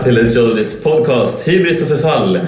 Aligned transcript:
Välkomna 0.00 0.28
till 0.28 0.36
Geologist 0.36 0.84
podcast 0.84 1.48
Hybris 1.48 1.82
och 1.82 1.88
förfall. 1.88 2.40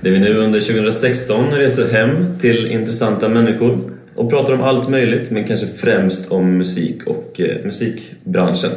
Där 0.00 0.10
vi 0.10 0.18
nu 0.18 0.36
under 0.36 0.60
2016 0.60 1.50
reser 1.50 1.92
hem 1.92 2.38
till 2.40 2.66
intressanta 2.66 3.28
människor 3.28 3.78
och 4.14 4.30
pratar 4.30 4.52
om 4.52 4.62
allt 4.62 4.88
möjligt 4.88 5.30
men 5.30 5.44
kanske 5.44 5.66
främst 5.66 6.30
om 6.30 6.58
musik 6.58 7.06
och 7.06 7.40
eh, 7.40 7.64
musikbranschen. 7.64 8.70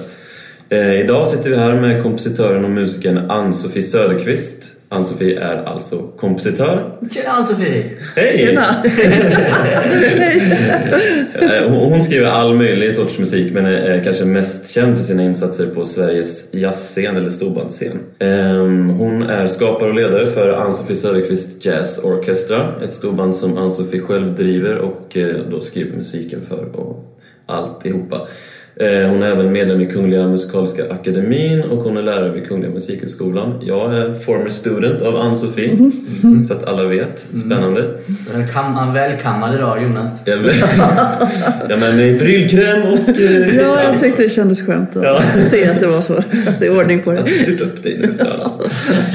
Eh, 0.70 0.94
idag 0.94 1.28
sitter 1.28 1.50
vi 1.50 1.56
här 1.56 1.82
med 1.82 2.04
kompositören 2.04 2.66
och 2.66 2.72
musikern 2.72 3.32
Ann-Sofie 3.32 3.84
Söderqvist 3.84 4.73
Ann-Sofie 4.94 5.40
är 5.40 5.64
alltså 5.64 5.98
kompositör. 6.18 6.94
Tjena 7.12 7.30
Ann-Sofie! 7.30 7.92
Hej! 8.16 8.38
Tjena! 8.38 8.76
Eh, 11.42 11.70
hon 11.70 12.02
skriver 12.02 12.28
all 12.28 12.56
möjlig 12.56 12.94
sorts 12.94 13.20
musik 13.20 13.54
men 13.54 13.66
är 13.66 14.04
kanske 14.04 14.26
mest 14.26 14.72
känd 14.72 14.98
för 14.98 15.04
sina 15.04 15.24
insatser 15.24 15.68
på 15.68 15.86
Sveriges 15.86 16.54
jazzscen 16.54 17.18
eller 17.18 17.30
storbandsscen. 17.30 18.00
Ehm, 18.20 18.90
hon 18.90 19.24
är 19.24 19.48
skapare 19.48 19.90
och 19.90 19.96
ledare 19.96 20.28
för 20.28 20.54
Ann-Sofie 20.54 20.96
Söderqvist 20.96 21.66
Jazz 21.66 22.00
Orchestra, 22.04 22.76
ett 22.84 22.94
storband 22.94 23.36
som 23.36 23.58
Ann-Sofie 23.58 24.02
själv 24.02 24.36
driver 24.36 24.78
och 24.78 25.18
eh, 25.18 25.36
då 25.52 25.62
skriver 25.62 25.96
musiken 25.96 26.42
för 26.42 26.66
och 26.74 27.20
alltihopa. 27.46 28.28
Eh, 28.76 29.10
hon 29.10 29.24
är 29.24 29.28
även 29.28 29.52
medlem 29.52 29.82
i 29.82 29.86
Kungliga 29.86 30.28
Musikaliska 30.28 30.84
Akademin 30.90 31.62
och 31.62 31.78
hon 31.78 31.98
är 31.98 32.02
lärare 32.02 32.32
vid 32.32 32.48
Kungliga 32.48 32.72
Musikhögskolan. 32.72 33.62
Jag 33.62 33.96
är 33.96 34.14
former 34.20 34.50
student 34.50 35.02
av 35.02 35.16
Ann-Sofie, 35.16 35.72
mm. 36.24 36.46
så 36.46 36.54
att 36.54 36.64
alla 36.64 36.84
vet. 36.84 37.20
Spännande. 37.20 37.98
Mm. 38.34 38.48
Kam 38.48 38.94
välkammad 38.94 39.56
idag 39.56 39.84
Jonas. 39.84 40.24
Jag 40.26 40.38
är 40.38 41.78
med 41.80 41.96
mig 41.96 42.20
brylkräm 42.20 42.82
och... 42.82 43.10
Eh, 43.10 43.56
ja, 43.56 43.84
jag 43.84 44.00
tyckte 44.00 44.24
det 44.24 44.30
kändes 44.30 44.62
skönt 44.62 44.96
att 44.96 45.04
ja. 45.04 45.22
se 45.50 45.70
att 45.70 45.80
det 45.80 45.88
var 45.88 46.02
så. 46.02 46.14
Att 46.14 46.60
det 46.60 46.66
är 46.66 46.80
ordning 46.80 47.02
på 47.02 47.12
det. 47.12 47.18
Jag 47.18 47.24
har 47.24 47.30
styrt 47.30 47.62
upp 47.62 47.84
dig 47.84 47.98
nu 48.02 48.10
efter 48.10 48.26
alla. 48.26 48.52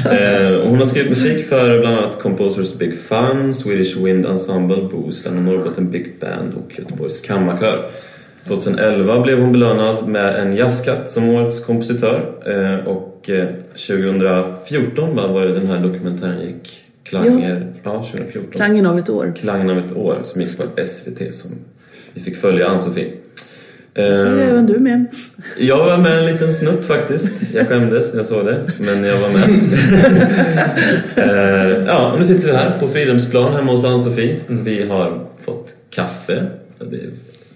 Eh, 0.05 0.67
hon 0.67 0.77
har 0.77 0.85
skrivit 0.85 1.09
musik 1.09 1.45
för 1.49 1.79
bland 1.79 1.97
annat 1.97 2.19
Composers 2.21 2.73
Big 2.73 2.97
Fun, 2.97 3.53
Swedish 3.53 3.97
Wind 3.97 4.25
Ensemble, 4.25 4.87
Bohuslän 4.91 5.37
och 5.37 5.43
Norrbotten 5.43 5.91
Big 5.91 6.13
Band 6.19 6.53
och 6.53 6.79
Göteborgs 6.79 7.21
Kammarkör. 7.21 7.89
2011 8.49 9.19
blev 9.19 9.39
hon 9.39 9.51
belönad 9.51 10.07
med 10.07 10.35
en 10.35 10.55
jazzkatt 10.55 11.09
som 11.09 11.29
årets 11.29 11.65
kompositör 11.65 12.33
eh, 12.45 12.87
och 12.87 13.29
2014 13.73 15.19
eh, 15.19 15.33
var 15.33 15.45
det 15.45 15.53
den 15.53 15.67
här 15.67 15.79
dokumentären 15.79 16.41
gick 16.41 16.85
Klanger, 17.03 17.71
ja. 17.83 17.91
ja 17.91 18.03
2014. 18.03 18.51
Klangen 18.51 18.85
av 18.85 18.99
ett 18.99 19.09
år. 19.09 19.33
Klangen 19.37 19.69
av 19.69 19.77
ett 19.77 19.95
år 19.95 20.17
som 20.23 20.41
gick 20.41 20.57
på 20.57 20.63
SVT 20.85 21.33
som 21.35 21.51
vi 22.13 22.21
fick 22.21 22.37
följa 22.37 22.67
Ann-Sofie. 22.67 23.13
Eh, 23.93 24.49
även 24.49 24.65
du 24.65 24.79
med. 24.79 25.05
Jag 25.57 25.77
var 25.77 25.97
med 25.97 26.19
en 26.19 26.25
liten 26.25 26.53
snutt 26.53 26.85
faktiskt. 26.85 27.53
Jag 27.53 27.67
skämdes 27.67 28.13
när 28.13 28.19
jag 28.19 28.25
såg 28.25 28.45
det, 28.45 28.71
men 28.79 29.03
jag 29.03 29.19
var 29.19 29.29
med. 29.29 29.49
ja, 31.87 32.15
nu 32.17 32.25
sitter 32.25 32.47
vi 32.47 32.53
här 32.53 32.71
på 32.79 32.87
Fridhemsplan 32.87 33.53
hemma 33.53 33.71
hos 33.71 33.85
Ann-Sofie. 33.85 34.35
Vi 34.47 34.87
har 34.87 35.27
fått 35.45 35.73
kaffe. 35.89 36.45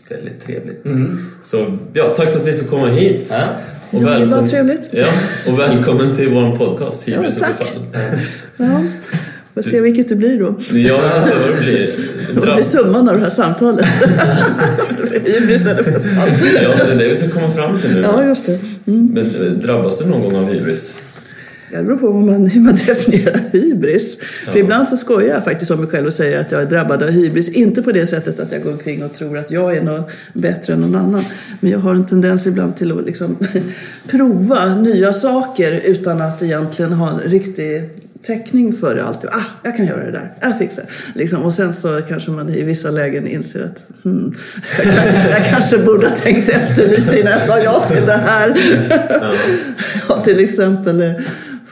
Det 0.10 0.16
väldigt 0.16 0.46
trevligt. 0.46 0.86
Mm. 0.86 1.20
Så 1.42 1.78
ja, 1.94 2.14
tack 2.18 2.32
för 2.32 2.40
att 2.40 2.48
vi 2.48 2.58
fick 2.58 2.70
komma 2.70 2.88
hit. 2.88 3.28
Ja. 3.32 3.44
Och 3.92 4.02
ja, 4.02 4.20
det 4.20 4.26
var 4.26 4.48
trevligt. 4.48 4.90
Ja, 4.92 5.08
och 5.48 5.60
välkommen 5.60 6.16
till 6.16 6.30
vår 6.30 6.56
podcast 6.56 7.08
Hybris 7.08 7.38
ja, 7.42 7.48
tack. 7.58 7.76
Ja. 8.58 8.84
Får 9.54 9.62
se 9.62 9.82
vilket 9.82 10.10
det 10.10 10.16
blir 10.16 10.40
då. 10.40 10.56
Ja, 10.72 11.00
vad 11.02 11.56
det 11.56 11.62
blir. 11.62 11.94
Vad 12.34 12.54
blir 12.54 12.64
summan 12.64 13.10
av 13.10 13.16
det 13.16 13.22
här 13.22 13.30
samtalet? 13.30 13.86
hybris 15.26 15.66
eller 15.66 15.84
förfall? 15.84 16.30
Ja, 16.64 16.86
det 16.86 16.92
är 16.92 16.98
det 16.98 17.10
vi 17.10 17.16
ska 17.16 17.30
komma 17.30 17.52
fram 17.52 17.80
till 17.80 17.94
nu. 17.94 18.02
Ja, 18.02 18.26
just 18.26 18.46
det. 18.46 18.60
Mm. 18.88 19.06
Men 19.14 19.48
eh, 19.48 19.52
drabbas 19.52 20.00
du 20.00 20.06
någon 20.06 20.22
gång 20.22 20.36
av 20.36 20.54
hybris? 20.54 21.00
Det 21.78 21.84
beror 21.84 21.98
på 21.98 22.12
hur 22.12 22.26
man, 22.26 22.48
hur 22.48 22.62
man 22.62 22.76
definierar 22.88 23.42
hybris. 23.52 24.18
Ja. 24.46 24.52
För 24.52 24.60
ibland 24.60 24.90
så 24.90 24.98
skojar 24.98 25.34
jag 25.34 25.44
faktiskt 25.44 25.72
om 25.72 25.80
mig 25.80 25.90
själv 25.90 26.08
och 26.08 26.14
säger 26.14 26.40
att 26.40 26.52
jag 26.52 26.62
är 26.62 26.66
drabbad 26.66 27.04
av 27.04 27.10
hybris. 27.10 27.50
Inte 27.50 27.82
på 27.82 27.92
det 27.92 28.08
sättet 28.08 28.40
att 28.40 28.52
jag 28.52 28.64
går 28.64 28.72
omkring 28.72 29.04
och 29.04 29.14
tror 29.14 29.38
att 29.38 29.52
jag 29.52 29.78
är 29.78 29.84
något 29.84 30.10
bättre 30.34 30.74
än 30.74 30.82
någon 30.82 30.96
annan. 30.96 31.24
Men 31.60 31.72
jag 31.72 31.80
har 31.80 31.96
en 31.96 32.06
tendens 32.06 32.48
ibland 32.48 32.76
till 32.76 32.92
att 32.92 33.06
liksom 33.06 33.38
prova 34.08 34.76
nya 34.76 35.14
saker 35.14 35.82
utan 35.86 36.22
att 36.22 36.44
egentligen 36.44 36.94
ha 36.94 37.12
en 37.12 37.20
riktig 37.20 37.90
täckning 38.24 38.74
för 38.74 38.96
det 38.96 39.04
alltid. 39.04 39.30
Ah, 39.30 39.46
jag 39.64 39.78
kan 39.78 39.86
göra 39.86 40.06
det 40.06 40.12
där. 40.12 40.32
Jag 40.40 40.58
fixar 40.58 40.84
det. 40.84 41.20
Liksom. 41.20 41.44
Och 41.44 41.54
sen 41.54 41.74
så 41.74 42.02
kanske 42.02 42.32
man 42.32 42.50
i 42.50 42.64
vissa 42.64 42.92
lägen 42.92 43.28
inser 43.28 43.64
att 43.64 43.86
hmm, 44.04 44.34
jag, 45.30 45.46
kanske 45.46 45.78
borde 45.78 46.08
ha 46.08 46.16
tänkt 46.16 46.50
efter 46.50 46.88
lite 46.88 47.20
innan 47.20 47.32
jag 47.32 47.42
sa 47.42 47.60
ja 47.60 47.88
till 47.88 48.06
det 48.06 48.22
här. 48.26 48.58
Ja, 50.10 50.24
till 50.24 50.40
exempel 50.40 51.02
eh, 51.02 51.12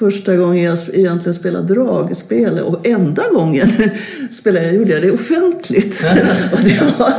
första 0.02 0.36
gången 0.36 0.64
jag 0.64 0.78
egentligen 0.94 1.34
spelade 1.34 1.74
dragspel 1.74 2.60
och 2.60 2.88
enda 2.88 3.24
gången 3.34 3.72
spelade 4.32 4.66
jag, 4.66 4.76
gjorde 4.76 4.92
jag 4.92 5.02
det 5.02 5.12
offentligt. 5.12 6.06
och, 6.52 6.60
det 6.64 6.82
var, 7.00 7.14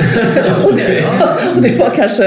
och, 0.64 0.76
det, 0.76 1.04
och 1.56 1.62
det 1.62 1.78
var 1.78 1.90
kanske... 1.96 2.22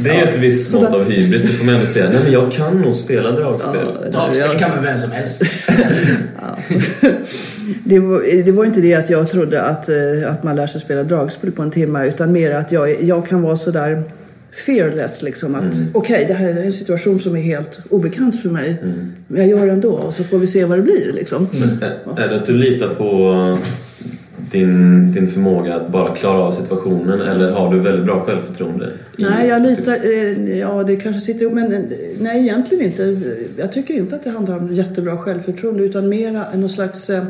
Det 0.00 0.10
är 0.10 0.14
ja, 0.14 0.28
ett 0.28 0.36
visst 0.36 0.74
mått 0.74 0.94
av 0.94 1.10
hybris, 1.10 1.42
det 1.42 1.48
får 1.48 1.64
man 1.64 1.74
ändå 1.74 1.86
säga. 1.86 2.08
Nej, 2.10 2.20
men 2.24 2.32
jag 2.32 2.52
kan 2.52 2.80
nog 2.80 2.96
spela 2.96 3.30
dragspel. 3.30 3.86
Ja, 4.02 4.10
dragspel 4.10 4.58
kan 4.58 4.70
väl 4.70 4.84
vem 4.84 4.98
som 4.98 5.10
helst. 5.10 5.42
ja. 6.40 6.58
det, 7.84 7.98
var, 7.98 8.42
det 8.44 8.52
var 8.52 8.64
inte 8.64 8.80
det 8.80 8.94
att 8.94 9.10
jag 9.10 9.30
trodde 9.30 9.62
att, 9.62 9.88
eh, 9.88 10.32
att 10.32 10.42
man 10.42 10.56
lär 10.56 10.66
sig 10.66 10.80
spela 10.80 11.02
dragspel 11.02 11.52
på 11.52 11.62
en 11.62 11.70
timme 11.70 12.06
utan 12.06 12.32
mer 12.32 12.54
att 12.54 12.72
jag, 12.72 13.02
jag 13.02 13.28
kan 13.28 13.42
vara 13.42 13.56
sådär 13.56 14.04
fearless. 14.66 15.22
Liksom, 15.22 15.54
att 15.54 15.62
mm. 15.62 15.88
okej, 15.92 16.14
okay, 16.14 16.26
det 16.28 16.34
här 16.34 16.48
är 16.48 16.64
en 16.64 16.72
situation 16.72 17.18
som 17.18 17.36
är 17.36 17.40
helt 17.40 17.80
obekant 17.90 18.42
för 18.42 18.48
mig. 18.48 18.78
Mm. 18.82 19.12
Men 19.28 19.40
jag 19.40 19.58
gör 19.58 19.66
det 19.66 19.72
ändå 19.72 19.92
och 19.92 20.14
så 20.14 20.24
får 20.24 20.38
vi 20.38 20.46
se 20.46 20.64
vad 20.64 20.78
det 20.78 20.82
blir. 20.82 21.12
Liksom. 21.12 21.48
Men 21.52 21.82
är, 21.82 22.22
är 22.24 22.28
det 22.28 22.36
att 22.36 22.46
du 22.46 22.52
litar 22.52 22.88
på 22.88 23.34
din, 24.50 25.12
din 25.12 25.28
förmåga 25.28 25.74
att 25.74 25.92
bara 25.92 26.16
klara 26.16 26.38
av 26.38 26.52
situationen 26.52 27.20
eller 27.20 27.52
har 27.52 27.74
du 27.74 27.80
väldigt 27.80 28.04
bra 28.04 28.24
självförtroende? 28.26 28.92
Nej, 29.18 29.48
jag 29.48 29.62
litar... 29.62 29.94
Eh, 30.04 30.58
ja, 30.58 30.84
det 30.84 30.96
kanske 30.96 31.20
sitter 31.20 31.42
ihop. 31.42 31.54
Men 31.54 31.72
eh, 31.72 31.80
nej, 32.18 32.40
egentligen 32.40 32.84
inte. 32.84 33.20
Jag 33.56 33.72
tycker 33.72 33.94
inte 33.94 34.16
att 34.16 34.24
det 34.24 34.30
handlar 34.30 34.58
om 34.58 34.68
jättebra 34.72 35.16
självförtroende 35.16 35.82
utan 35.84 36.08
mer 36.08 36.56
någon 36.56 36.68
slags 36.68 37.10
eh, 37.10 37.24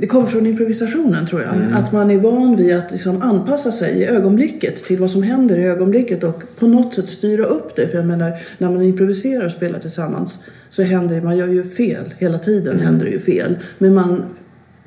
det 0.00 0.06
kommer 0.06 0.26
från 0.26 0.46
improvisationen 0.46 1.26
tror 1.26 1.42
jag. 1.42 1.54
Mm. 1.54 1.74
Att 1.74 1.92
man 1.92 2.10
är 2.10 2.18
van 2.18 2.56
vid 2.56 2.76
att 2.76 2.90
liksom 2.90 3.22
anpassa 3.22 3.72
sig 3.72 3.94
i 3.94 4.06
ögonblicket 4.06 4.76
till 4.76 5.00
vad 5.00 5.10
som 5.10 5.22
händer 5.22 5.58
i 5.58 5.64
ögonblicket 5.64 6.24
och 6.24 6.42
på 6.58 6.66
något 6.66 6.94
sätt 6.94 7.08
styra 7.08 7.44
upp 7.44 7.76
det. 7.76 7.88
För 7.88 7.96
jag 7.96 8.06
menar, 8.06 8.32
när 8.58 8.70
man 8.70 8.82
improviserar 8.82 9.44
och 9.44 9.52
spelar 9.52 9.78
tillsammans 9.78 10.44
så 10.68 10.82
händer 10.82 11.16
det, 11.16 11.22
man 11.22 11.36
gör 11.36 11.48
ju 11.48 11.64
fel. 11.64 12.14
Hela 12.18 12.38
tiden 12.38 12.72
mm. 12.72 12.86
händer 12.86 13.04
det 13.04 13.12
ju 13.12 13.20
fel. 13.20 13.58
Men 13.78 13.94
man, 13.94 14.22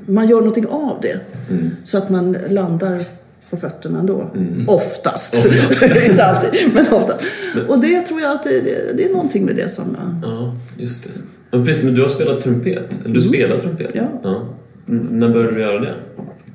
man 0.06 0.28
gör 0.28 0.38
någonting 0.38 0.68
av 0.68 0.98
det. 1.02 1.20
Mm. 1.50 1.72
Så 1.84 1.98
att 1.98 2.10
man 2.10 2.38
landar 2.50 3.02
på 3.50 3.58
fötterna 3.58 4.00
ändå. 4.00 4.32
Mm. 4.36 4.70
Oftast. 4.70 5.38
Oftast. 5.38 5.82
Inte 6.10 6.24
alltid, 6.24 6.74
men 6.74 6.86
oftast. 6.94 7.22
Och 7.68 7.80
det 7.80 8.02
tror 8.02 8.22
jag 8.22 8.32
att 8.32 8.44
det, 8.44 8.62
det, 8.62 8.98
det, 8.98 9.06
är 9.06 9.14
någonting 9.14 9.46
med 9.46 9.56
det 9.56 9.70
som. 9.70 9.98
Ja, 10.24 10.56
just 10.78 11.04
det. 11.04 11.10
Men 11.52 11.66
precis, 11.66 11.84
men 11.84 11.96
du 11.96 12.02
har 12.02 12.08
spelat 12.08 12.42
trumpet. 12.42 13.00
Du 13.04 13.10
mm. 13.10 13.22
spelar 13.22 13.60
trumpet. 13.60 13.92
Ja. 13.94 14.04
ja. 14.24 14.54
När 14.88 15.30
började 15.30 15.56
du 15.56 15.62
göra 15.62 15.80
det? 15.80 15.96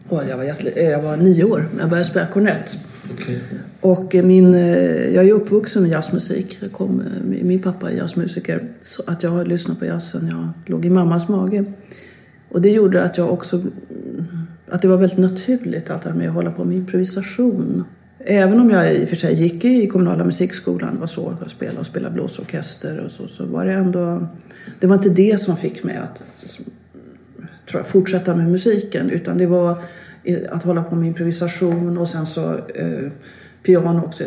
Oh, 0.08 0.28
jag, 0.28 0.36
var 0.36 0.44
jättel- 0.44 0.72
eh, 0.76 0.90
jag 0.90 1.02
var 1.02 1.16
nio 1.16 1.44
år 1.44 1.64
när 1.74 1.80
jag 1.80 1.90
började 1.90 2.08
spela 2.08 2.26
kornett. 2.26 2.76
Okay. 3.14 3.38
Och 3.80 4.14
min, 4.14 4.54
eh, 4.54 5.14
jag 5.14 5.28
är 5.28 5.32
uppvuxen 5.32 5.82
med 5.82 5.92
jazzmusik. 5.92 6.58
Jag 6.62 6.72
kom, 6.72 7.00
eh, 7.00 7.22
min 7.44 7.62
pappa 7.62 7.90
är 7.90 7.96
jazzmusiker. 7.96 8.62
Så 8.80 9.02
att 9.06 9.22
jag 9.22 9.30
har 9.30 9.44
lyssnat 9.44 9.78
på 9.78 9.86
jazzen. 9.86 10.28
Jag 10.30 10.70
låg 10.70 10.84
i 10.84 10.90
mammas 10.90 11.28
mage. 11.28 11.64
Och 12.48 12.60
det 12.60 12.70
gjorde 12.70 13.02
att 13.04 13.18
jag 13.18 13.32
också... 13.32 13.62
Att 14.68 14.82
det 14.82 14.88
var 14.88 14.96
väldigt 14.96 15.18
naturligt 15.18 15.90
allt 15.90 16.02
det 16.02 16.08
här 16.08 16.16
med 16.16 16.28
att 16.28 16.34
hålla 16.34 16.50
på 16.50 16.64
med 16.64 16.76
improvisation. 16.76 17.84
Även 18.18 18.60
om 18.60 18.70
jag 18.70 18.94
i 18.94 19.04
och 19.04 19.08
för 19.08 19.16
sig 19.16 19.34
gick 19.34 19.64
i 19.64 19.86
kommunala 19.86 20.24
musikskolan, 20.24 21.00
var 21.00 21.06
så, 21.06 21.36
att 21.40 21.50
spela 21.50 21.80
och 21.80 21.86
spela 21.86 22.10
blåsorkester 22.10 22.98
och 22.98 23.10
så, 23.10 23.28
så 23.28 23.46
var 23.46 23.66
det 23.66 23.72
ändå... 23.72 24.26
Det 24.80 24.86
var 24.86 24.96
inte 24.96 25.08
det 25.08 25.40
som 25.40 25.56
fick 25.56 25.84
mig 25.84 25.96
att 25.96 26.24
tror 27.70 27.80
jag, 27.80 27.86
fortsätta 27.86 28.36
med 28.36 28.50
musiken 28.50 29.10
utan 29.10 29.38
det 29.38 29.46
var 29.46 29.78
att 30.48 30.62
hålla 30.62 30.82
på 30.82 30.94
med 30.94 31.08
improvisation 31.08 31.98
och 31.98 32.08
sen 32.08 32.26
så 32.26 32.58
eh, 32.74 33.10
piano 33.62 34.04
också. 34.04 34.24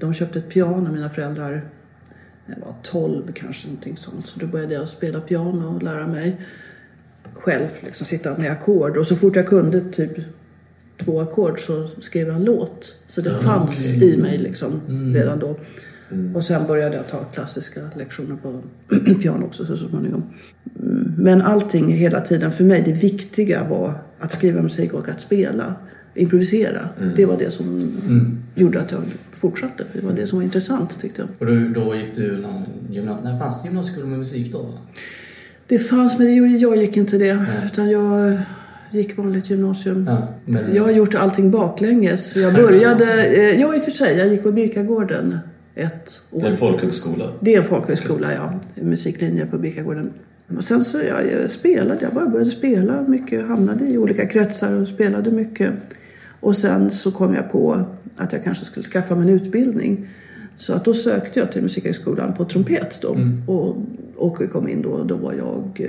De 0.00 0.14
köpte 0.14 0.38
ett 0.38 0.48
piano, 0.48 0.92
mina 0.92 1.10
föräldrar. 1.10 1.70
Jag 2.46 2.66
var 2.66 2.74
12 2.82 3.32
kanske, 3.34 3.66
någonting 3.66 3.96
sånt. 3.96 4.26
Så 4.26 4.40
då 4.40 4.46
började 4.46 4.74
jag 4.74 4.88
spela 4.88 5.20
piano 5.20 5.76
och 5.76 5.82
lära 5.82 6.06
mig 6.06 6.40
själv, 7.34 7.68
liksom 7.80 8.06
sitta 8.06 8.38
med 8.38 8.52
ackord. 8.52 8.96
Och 8.96 9.06
så 9.06 9.16
fort 9.16 9.36
jag 9.36 9.46
kunde 9.46 9.80
typ 9.80 10.12
två 10.96 11.20
ackord 11.20 11.60
så 11.60 11.88
skrev 11.98 12.26
jag 12.26 12.36
en 12.36 12.44
låt. 12.44 13.02
Så 13.06 13.20
det 13.20 13.30
ja, 13.30 13.38
fanns 13.38 14.02
i 14.02 14.16
mig 14.16 14.38
liksom 14.38 14.80
mm. 14.88 15.14
redan 15.14 15.38
då. 15.38 15.56
Mm. 16.12 16.36
Och 16.36 16.44
sen 16.44 16.66
började 16.66 16.96
jag 16.96 17.08
ta 17.08 17.18
klassiska 17.18 17.80
lektioner 17.96 18.36
på 18.42 18.60
piano 19.22 19.46
också 19.46 19.64
så 19.64 19.76
småningom. 19.76 20.22
Mm. 20.82 21.12
Men 21.18 21.42
allting 21.42 21.88
hela 21.92 22.20
tiden, 22.20 22.52
för 22.52 22.64
mig 22.64 22.82
det 22.84 22.92
viktiga 22.92 23.64
var 23.68 23.94
att 24.18 24.32
skriva 24.32 24.62
musik 24.62 24.92
och 24.94 25.08
att 25.08 25.20
spela, 25.20 25.74
improvisera. 26.14 26.88
Det 27.16 27.24
var 27.26 27.36
det 27.38 27.50
som 27.50 27.92
gjorde 28.54 28.80
att 28.80 28.92
jag 28.92 29.00
fortsatte. 29.32 29.84
För 29.92 30.00
det 30.00 30.06
var 30.06 30.12
det 30.12 30.26
som 30.26 30.38
var 30.38 30.44
intressant 30.44 31.00
tyckte 31.00 31.20
jag. 31.22 31.28
Och 31.38 31.46
du, 31.46 31.68
då 31.68 31.94
gick 31.96 32.14
du 32.14 32.36
någon 32.36 32.64
gymnasium... 32.90 33.24
När 33.24 33.38
fanns 33.38 33.62
det 33.62 33.66
gymnasieskola 33.68 34.06
med 34.06 34.18
musik 34.18 34.52
då? 34.52 34.78
Det 35.66 35.78
fanns, 35.78 36.18
men 36.18 36.26
det 36.26 36.32
gjorde- 36.32 36.50
jag 36.50 36.76
gick 36.76 36.96
inte 36.96 37.18
det. 37.18 37.46
Utan 37.66 37.90
jag 37.90 38.38
gick 38.90 39.16
vanligt 39.18 39.50
gymnasium. 39.50 40.06
Ja, 40.06 40.28
men, 40.44 40.74
Jag 40.74 40.82
har 40.82 40.90
gjort 40.90 41.14
allting 41.14 41.50
baklänges. 41.50 42.36
Jag 42.36 42.54
började, 42.62 43.26
eh, 43.26 43.60
ja 43.60 43.74
i 43.76 43.78
och 43.78 43.82
för 43.84 43.90
sig, 43.90 44.16
jag 44.18 44.28
gick 44.28 44.42
på 44.42 44.52
Birkagården 44.52 45.38
ett 45.78 46.22
Det 46.30 46.40
är 46.40 46.46
en 46.46 46.52
år. 46.52 46.56
folkhögskola. 46.56 47.32
Det 47.40 47.54
är 47.54 47.58
en 47.60 47.64
folkhögskola, 47.68 48.34
ja. 48.34 48.60
Musiklinje 48.82 49.46
på 49.46 49.58
Birkagården. 49.58 50.10
Och 50.56 50.64
sen 50.64 50.84
så 50.84 50.98
jag, 50.98 51.42
jag 51.42 51.50
spelade, 51.50 51.98
jag 52.00 52.12
bara 52.14 52.26
började 52.26 52.50
spela 52.50 53.02
mycket, 53.02 53.46
hamnade 53.48 53.84
i 53.84 53.98
olika 53.98 54.26
kretsar 54.26 54.72
och 54.80 54.88
spelade 54.88 55.30
mycket. 55.30 55.72
Och 56.40 56.56
sen 56.56 56.90
så 56.90 57.10
kom 57.10 57.34
jag 57.34 57.52
på 57.52 57.84
att 58.16 58.32
jag 58.32 58.44
kanske 58.44 58.64
skulle 58.64 58.84
skaffa 58.84 59.14
mig 59.14 59.22
en 59.28 59.34
utbildning. 59.34 60.08
Så 60.56 60.74
att 60.74 60.84
då 60.84 60.94
sökte 60.94 61.38
jag 61.40 61.52
till 61.52 61.62
Musikhögskolan 61.62 62.34
på 62.34 62.44
trumpet 62.44 62.98
då. 63.02 63.16
Och, 63.46 63.76
och 64.16 64.50
kom 64.52 64.68
in 64.68 64.82
då, 64.82 65.04
då 65.04 65.16
var 65.16 65.32
jag 65.32 65.80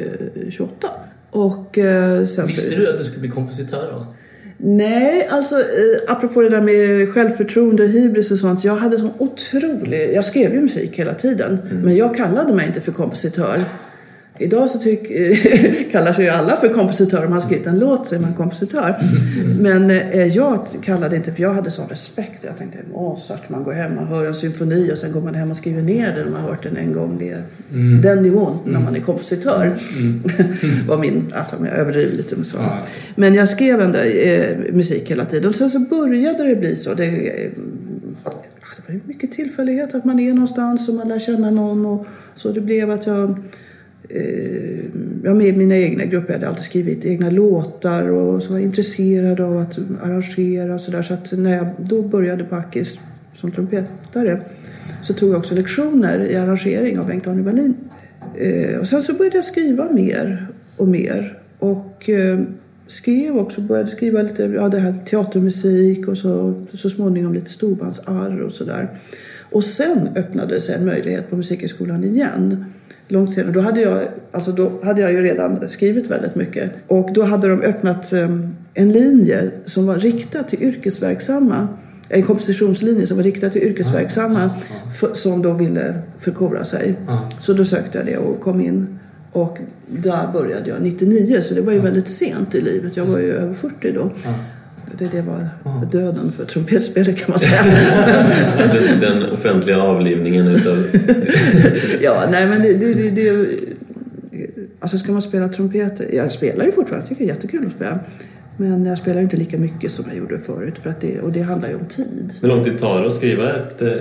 eh, 0.45 0.49
28. 0.49 0.87
Och 1.31 1.77
eh, 1.77 2.25
sen 2.25 2.27
så... 2.27 2.41
Visste 2.47 2.75
du 2.75 2.91
att 2.91 2.97
du 2.97 3.03
skulle 3.03 3.19
bli 3.19 3.29
kompositör 3.29 3.91
då? 3.93 4.05
Nej, 4.61 5.27
alltså 5.31 5.55
eh, 5.55 6.01
apropå 6.07 6.41
det 6.41 6.49
där 6.49 6.61
med 6.61 7.13
självförtroende, 7.13 7.87
hybris 7.87 8.31
och 8.31 8.37
sånt. 8.37 8.63
Jag 8.63 8.75
hade 8.75 8.99
sån 8.99 9.13
otrolig... 9.17 10.11
Jag 10.13 10.25
skrev 10.25 10.53
ju 10.53 10.61
musik 10.61 10.99
hela 10.99 11.13
tiden. 11.13 11.57
Men 11.83 11.95
jag 11.95 12.15
kallade 12.15 12.53
mig 12.53 12.67
inte 12.67 12.81
för 12.81 12.91
kompositör. 12.91 13.65
Idag 14.39 14.69
så 14.69 14.79
tyck, 14.79 15.07
kallar 15.91 16.13
sig 16.13 16.25
ju 16.25 16.29
alla 16.29 16.57
för 16.57 16.69
kompositör. 16.69 17.17
Om 17.17 17.23
man 17.23 17.33
har 17.33 17.39
skrivit 17.39 17.67
en 17.67 17.79
låt 17.79 18.07
så 18.07 18.15
är 18.15 18.19
man 18.19 18.33
kompositör. 18.33 18.95
Men 19.59 19.91
eh, 19.91 20.27
jag 20.27 20.67
kallade 20.81 21.15
inte, 21.15 21.33
för 21.33 21.41
jag 21.41 21.53
hade 21.53 21.71
sån 21.71 21.87
respekt. 21.87 22.43
Jag 22.43 22.57
tänkte, 22.57 22.77
Mozart, 22.93 23.49
man 23.49 23.63
går 23.63 23.73
hem 23.73 23.97
och 23.97 24.05
hör 24.05 24.25
en 24.25 24.33
symfoni 24.33 24.91
och 24.93 24.97
sen 24.97 25.11
går 25.11 25.21
man 25.21 25.35
hem 25.35 25.51
och 25.51 25.57
skriver 25.57 25.81
ner 25.81 26.15
den. 26.15 26.31
Man 26.31 26.41
har 26.41 26.49
hört 26.49 26.63
den 26.63 26.77
en 26.77 26.93
gång. 26.93 27.17
Det 27.19 27.29
är 27.29 27.43
den 28.01 28.23
nivån 28.23 28.57
när 28.65 28.79
man 28.79 28.95
är 28.95 28.99
kompositör. 28.99 29.79
var 30.87 30.97
min, 30.97 31.33
alltså 31.35 31.55
jag 31.65 31.73
överdriver 31.73 32.17
lite 32.17 32.35
med 32.35 32.47
så. 32.47 32.57
Ja. 32.57 32.85
Men 33.15 33.33
jag 33.33 33.49
skrev 33.49 33.81
ändå 33.81 33.99
eh, 33.99 34.57
musik 34.73 35.11
hela 35.11 35.25
tiden. 35.25 35.49
Och 35.49 35.55
sen 35.55 35.69
så 35.69 35.79
började 35.79 36.43
det 36.43 36.55
bli 36.55 36.75
så. 36.75 36.93
Det, 36.93 37.05
eh, 37.05 37.49
det 38.87 38.93
var 38.93 38.99
mycket 39.05 39.31
tillfällighet 39.31 39.95
att 39.95 40.05
man 40.05 40.19
är 40.19 40.33
någonstans 40.33 40.89
och 40.89 40.95
man 40.95 41.07
lär 41.07 41.19
känna 41.19 41.51
någon. 41.51 41.85
Och 41.85 42.05
så 42.35 42.51
det 42.51 42.61
blev 42.61 42.91
att 42.91 43.05
jag 43.05 43.35
eh, 44.09 45.33
med 45.33 45.57
mina 45.57 45.77
egna 45.77 46.05
grupper. 46.05 46.33
Jag 46.33 46.39
hade 46.39 46.49
alltid 46.49 46.63
skrivit 46.63 47.05
egna 47.05 47.29
låtar 47.29 48.09
och 48.09 48.43
så 48.43 48.51
var 48.51 48.59
jag 48.59 48.65
intresserad 48.65 49.39
av 49.39 49.57
att 49.57 49.79
arrangera 50.01 50.73
och 50.73 50.81
sådär. 50.81 51.01
Så 51.01 51.13
att 51.13 51.31
när 51.31 51.55
jag 51.55 51.67
då 51.77 52.01
började 52.01 52.43
på 52.43 52.55
Ackis 52.55 52.99
som 53.33 53.51
trumpetare 53.51 54.41
så 55.01 55.13
tog 55.13 55.29
jag 55.29 55.37
också 55.37 55.55
lektioner 55.55 56.19
i 56.19 56.35
arrangering 56.35 56.99
av 56.99 57.07
Bengt-Arne 57.07 57.41
Wallin. 57.41 57.73
Eh, 58.37 58.79
och 58.79 58.87
sen 58.87 59.03
så 59.03 59.13
började 59.13 59.37
jag 59.37 59.45
skriva 59.45 59.91
mer 59.91 60.47
och 60.77 60.87
mer. 60.87 61.37
Och 61.59 62.09
eh, 62.09 62.39
skrev 62.87 63.37
också, 63.37 63.61
började 63.61 63.89
skriva 63.89 64.21
lite 64.21 64.43
ja, 64.43 64.69
det 64.69 64.79
här 64.79 64.95
teatermusik 65.05 66.07
och 66.07 66.17
så, 66.17 66.53
så 66.73 66.89
småningom 66.89 67.33
lite 67.33 67.49
storbandsarr 67.49 68.41
och 68.41 68.51
sådär. 68.51 68.99
Och 69.51 69.63
sen 69.63 70.09
öppnade 70.15 70.61
sig 70.61 70.75
en 70.75 70.85
möjlighet 70.85 71.29
på 71.29 71.35
Musikhögskolan 71.35 72.03
igen. 72.03 72.65
Långt 73.07 73.33
senare. 73.33 73.51
Då 73.51 73.61
hade, 73.61 73.81
jag, 73.81 74.01
alltså 74.31 74.51
då 74.51 74.71
hade 74.83 75.01
jag 75.01 75.11
ju 75.11 75.21
redan 75.21 75.69
skrivit 75.69 76.11
väldigt 76.11 76.35
mycket. 76.35 76.71
Och 76.87 77.13
då 77.13 77.23
hade 77.23 77.47
de 77.47 77.61
öppnat 77.61 78.13
eh, 78.13 78.29
en 78.73 78.91
linje 78.91 79.51
som 79.65 79.85
var 79.85 79.95
riktad 79.95 80.43
till 80.43 80.63
yrkesverksamma. 80.63 81.67
En 82.09 82.23
kompositionslinje 82.23 83.07
som 83.07 83.17
var 83.17 83.23
riktad 83.23 83.49
till 83.49 83.63
yrkesverksamma 83.63 84.49
för, 84.99 85.13
som 85.13 85.41
då 85.41 85.53
ville 85.53 85.95
förkovra 86.19 86.65
sig. 86.65 86.95
Ja. 87.07 87.29
Så 87.39 87.53
då 87.53 87.65
sökte 87.65 87.97
jag 87.97 88.07
det 88.07 88.17
och 88.17 88.39
kom 88.39 88.61
in. 88.61 88.99
Och 89.31 89.57
där 89.87 90.33
började 90.33 90.69
jag 90.69 90.81
99, 90.81 91.41
så 91.41 91.53
det 91.53 91.61
var 91.61 91.73
ju 91.73 91.79
väldigt 91.79 92.07
sent 92.07 92.55
i 92.55 92.61
livet. 92.61 92.97
Jag 92.97 93.05
var 93.05 93.19
ju 93.19 93.33
över 93.33 93.53
40 93.53 93.91
då. 93.91 94.11
Ja. 94.99 95.07
Det, 95.11 95.17
det 95.17 95.21
var 95.21 95.49
döden 95.91 96.31
för 96.31 96.45
trumpetspelet 96.45 97.17
kan 97.17 97.25
man 97.29 97.39
säga. 97.39 97.63
Den, 98.73 98.99
den 98.99 99.31
offentliga 99.31 99.81
avlivningen 99.81 100.47
utav... 100.47 100.75
ja, 102.01 102.27
nej 102.31 102.47
men 102.47 102.61
det, 102.61 102.73
det, 102.73 103.09
det. 103.09 103.47
Alltså 104.79 104.97
ska 104.97 105.11
man 105.11 105.21
spela 105.21 105.47
trumpet... 105.47 106.01
Jag 106.13 106.31
spelar 106.31 106.65
ju 106.65 106.71
fortfarande, 106.71 107.05
jag 107.05 107.09
tycker 107.09 107.25
det 107.25 107.31
är 107.31 107.35
jättekul 107.35 107.67
att 107.67 107.73
spela. 107.73 107.99
Men 108.57 108.85
jag 108.85 108.97
spelar 108.97 109.17
ju 109.17 109.23
inte 109.23 109.37
lika 109.37 109.57
mycket 109.57 109.91
som 109.91 110.05
jag 110.07 110.17
gjorde 110.17 110.39
förut. 110.39 110.79
För 110.83 110.89
att 110.89 111.01
det, 111.01 111.19
och 111.19 111.31
det 111.31 111.41
handlar 111.41 111.69
ju 111.69 111.75
om 111.75 111.85
tid. 111.85 112.33
Hur 112.41 112.47
lång 112.47 112.63
tid 112.63 112.79
tar 112.79 113.01
det 113.01 113.07
att 113.07 113.13
skriva 113.13 113.53
ett, 113.55 113.81
eh, 113.81 113.91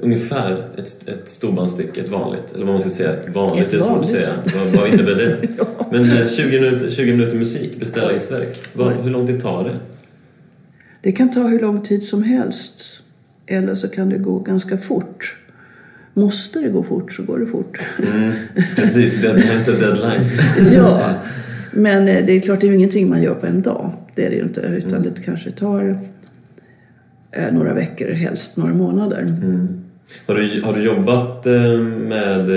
ungefär 0.00 0.68
ett, 0.76 1.08
ett 1.08 1.28
storbandsstycke, 1.28 2.00
ett 2.00 2.10
vanligt? 2.10 2.52
Eller 2.54 2.64
vad 2.64 2.72
man 2.72 2.80
ska 2.80 2.90
säga, 2.90 3.12
ett 3.12 3.34
vanligt 3.34 3.66
Ett 3.66 3.74
är 3.74 3.78
svårt 3.78 3.86
att 3.86 3.92
vanligt. 3.92 4.10
säga. 4.10 4.28
Vad, 4.54 4.66
vad 4.80 4.88
innebär 4.88 5.14
det? 5.14 5.36
Men 5.90 6.18
eh, 6.18 6.26
20 6.26 6.60
minuter, 6.60 6.90
20 6.90 7.12
minuter 7.12 7.36
musik, 7.36 7.80
beställningsverk. 7.80 8.56
Vad, 8.72 8.92
hur 8.92 9.10
lång 9.10 9.26
tid 9.26 9.42
tar 9.42 9.64
det? 9.64 9.95
Det 11.00 11.12
kan 11.12 11.30
ta 11.30 11.40
hur 11.40 11.60
lång 11.60 11.80
tid 11.80 12.02
som 12.02 12.22
helst. 12.22 13.02
Eller 13.46 13.74
så 13.74 13.88
kan 13.88 14.08
det 14.08 14.18
gå 14.18 14.38
ganska 14.38 14.78
fort. 14.78 15.36
Måste 16.14 16.60
det 16.60 16.68
gå 16.68 16.82
fort 16.82 17.12
så 17.12 17.22
går 17.22 17.38
det 17.38 17.46
fort. 17.46 17.78
Mm, 17.98 18.32
precis, 18.76 19.22
deadlines 19.22 19.68
är 19.68 19.80
deadlines. 19.80 20.34
ja, 20.72 21.14
men 21.72 22.08
eh, 22.08 22.26
det 22.26 22.32
är 22.32 22.40
klart 22.40 22.60
det 22.60 22.66
är 22.66 22.68
ju 22.68 22.74
ingenting 22.74 23.08
man 23.08 23.22
gör 23.22 23.34
på 23.34 23.46
en 23.46 23.62
dag. 23.62 23.92
Det 24.14 24.26
är 24.26 24.30
det 24.30 24.36
ju 24.36 24.42
inte. 24.42 24.60
Utan 24.60 25.02
det 25.02 25.22
kanske 25.24 25.50
tar 25.50 26.00
eh, 27.32 27.52
några 27.52 27.74
veckor, 27.74 28.10
helst 28.10 28.56
några 28.56 28.74
månader. 28.74 29.20
Mm. 29.20 29.68
Har, 30.26 30.34
du, 30.34 30.62
har 30.64 30.72
du 30.72 30.82
jobbat 30.82 31.46
eh, 31.46 31.80
med 31.80 32.50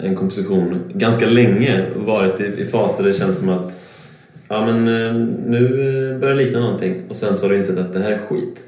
en 0.00 0.14
komposition 0.14 0.80
ganska 0.94 1.26
länge 1.26 1.86
och 1.96 2.02
varit 2.02 2.40
i, 2.40 2.44
i 2.44 2.64
faser 2.64 3.02
där 3.02 3.10
det 3.10 3.16
känns 3.16 3.38
som 3.38 3.48
att 3.48 3.72
ja, 4.52 4.66
men, 4.66 4.88
eh, 4.88 5.14
nu 5.46 5.64
eh, 5.64 6.18
börjar 6.18 6.34
det 6.34 6.44
likna 6.44 6.60
någonting 6.60 7.02
och 7.08 7.16
sen 7.16 7.36
så 7.36 7.46
har 7.46 7.50
du 7.50 7.56
insett 7.56 7.78
att 7.78 7.92
det 7.92 7.98
här 7.98 8.12
är 8.12 8.18
skit. 8.18 8.66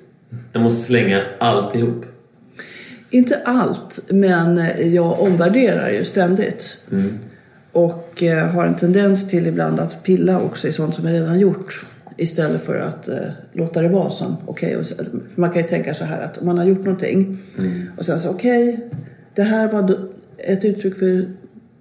Jag 0.53 0.63
måste 0.63 0.87
slänga 0.87 1.23
alltihop. 1.41 2.05
Inte 3.11 3.41
allt, 3.45 4.01
men 4.09 4.63
jag 4.95 5.21
omvärderar 5.21 5.91
ju 5.91 6.05
ständigt. 6.05 6.87
Och 7.73 8.23
eh, 8.23 8.49
har 8.49 8.67
en 8.67 8.77
tendens 8.77 9.29
till 9.29 9.47
ibland 9.47 9.81
att 9.81 10.03
pilla 10.03 10.41
också 10.41 10.69
i 10.69 10.73
sånt 10.73 10.95
som 10.95 11.07
jag 11.07 11.15
redan 11.15 11.39
gjort. 11.39 11.85
Istället 12.17 12.65
för 12.65 12.81
att 12.81 13.09
eh, 13.09 13.17
låta 13.53 13.83
det 13.83 13.89
vara 13.89 14.11
som 14.11 14.37
okej. 14.47 14.85
för 14.85 15.41
man 15.41 15.51
kan 15.51 15.63
ju 15.63 15.69
tänka 15.69 15.95
så 15.95 16.05
här 16.05 16.21
att 16.21 16.39
om 16.39 16.47
man 16.47 16.59
har 16.59 16.65
gjort 16.65 16.85
någonting 16.85 17.39
och 17.99 18.07
sen 18.07 18.21
så 18.21 18.31
okej, 18.31 18.91
det 19.35 19.43
här 19.43 19.69
var 19.69 19.99
ett 20.39 20.65
uttryck 20.65 20.99
för 20.99 21.27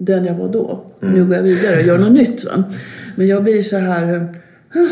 den 0.05 0.25
jag 0.25 0.33
var 0.35 0.49
då. 0.49 0.85
Nu 0.99 1.25
går 1.25 1.35
jag 1.35 1.43
vidare 1.43 1.75
och 1.79 1.83
gör 1.83 1.97
något 1.97 2.11
nytt. 2.11 2.43
Va? 2.45 2.63
Men 3.15 3.27
jag 3.27 3.43
blir 3.43 3.63
så 3.63 3.77
här, 3.77 4.15
eh, 4.15 4.21
"Huh, 4.73 4.89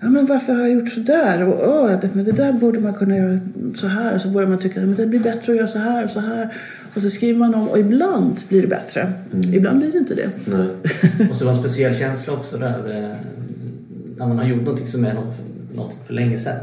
Ja, 0.00 0.08
men 0.08 0.26
varför 0.26 0.52
har 0.52 0.60
jag 0.60 0.70
gjort 0.70 0.88
så 0.90 1.00
där? 1.00 1.48
Och, 1.48 1.68
åh, 1.68 2.00
det, 2.00 2.10
men 2.12 2.24
det 2.24 2.32
där 2.32 2.52
borde 2.52 2.78
man 2.80 2.94
kunna 2.94 3.16
göra 3.16 3.40
så 3.74 3.86
här. 3.86 4.14
Och 4.14 4.20
så 4.20 4.28
börjar 4.28 4.48
man 4.48 4.58
tycka 4.58 4.82
att 4.82 4.96
det 4.96 5.06
blir 5.06 5.20
bättre 5.20 5.52
att 5.52 5.56
göra 5.58 5.66
så 5.66 5.78
här 5.78 6.04
och 6.04 6.10
så 6.10 6.20
här. 6.20 6.54
Och 6.94 7.02
så 7.02 7.10
skriver 7.10 7.38
man 7.38 7.54
om 7.54 7.68
och 7.68 7.78
ibland 7.78 8.40
blir 8.48 8.62
det 8.62 8.68
bättre. 8.68 9.12
Ibland 9.52 9.78
blir 9.78 9.92
det 9.92 9.98
inte 9.98 10.14
det. 10.14 10.30
Nej. 10.44 10.66
måste 11.28 11.44
vara 11.44 11.54
en 11.54 11.60
speciell 11.60 11.94
känsla 11.94 12.32
också 12.32 12.58
där. 12.58 12.68
eh, 12.78 13.16
När 14.16 14.26
man 14.26 14.38
har 14.38 14.44
gjort 14.46 14.60
någonting 14.62 14.86
som 14.86 15.04
är 15.04 15.14
något 15.14 15.34
för, 15.36 15.76
något 15.76 15.96
för 16.06 16.14
länge 16.14 16.38
sedan. 16.38 16.54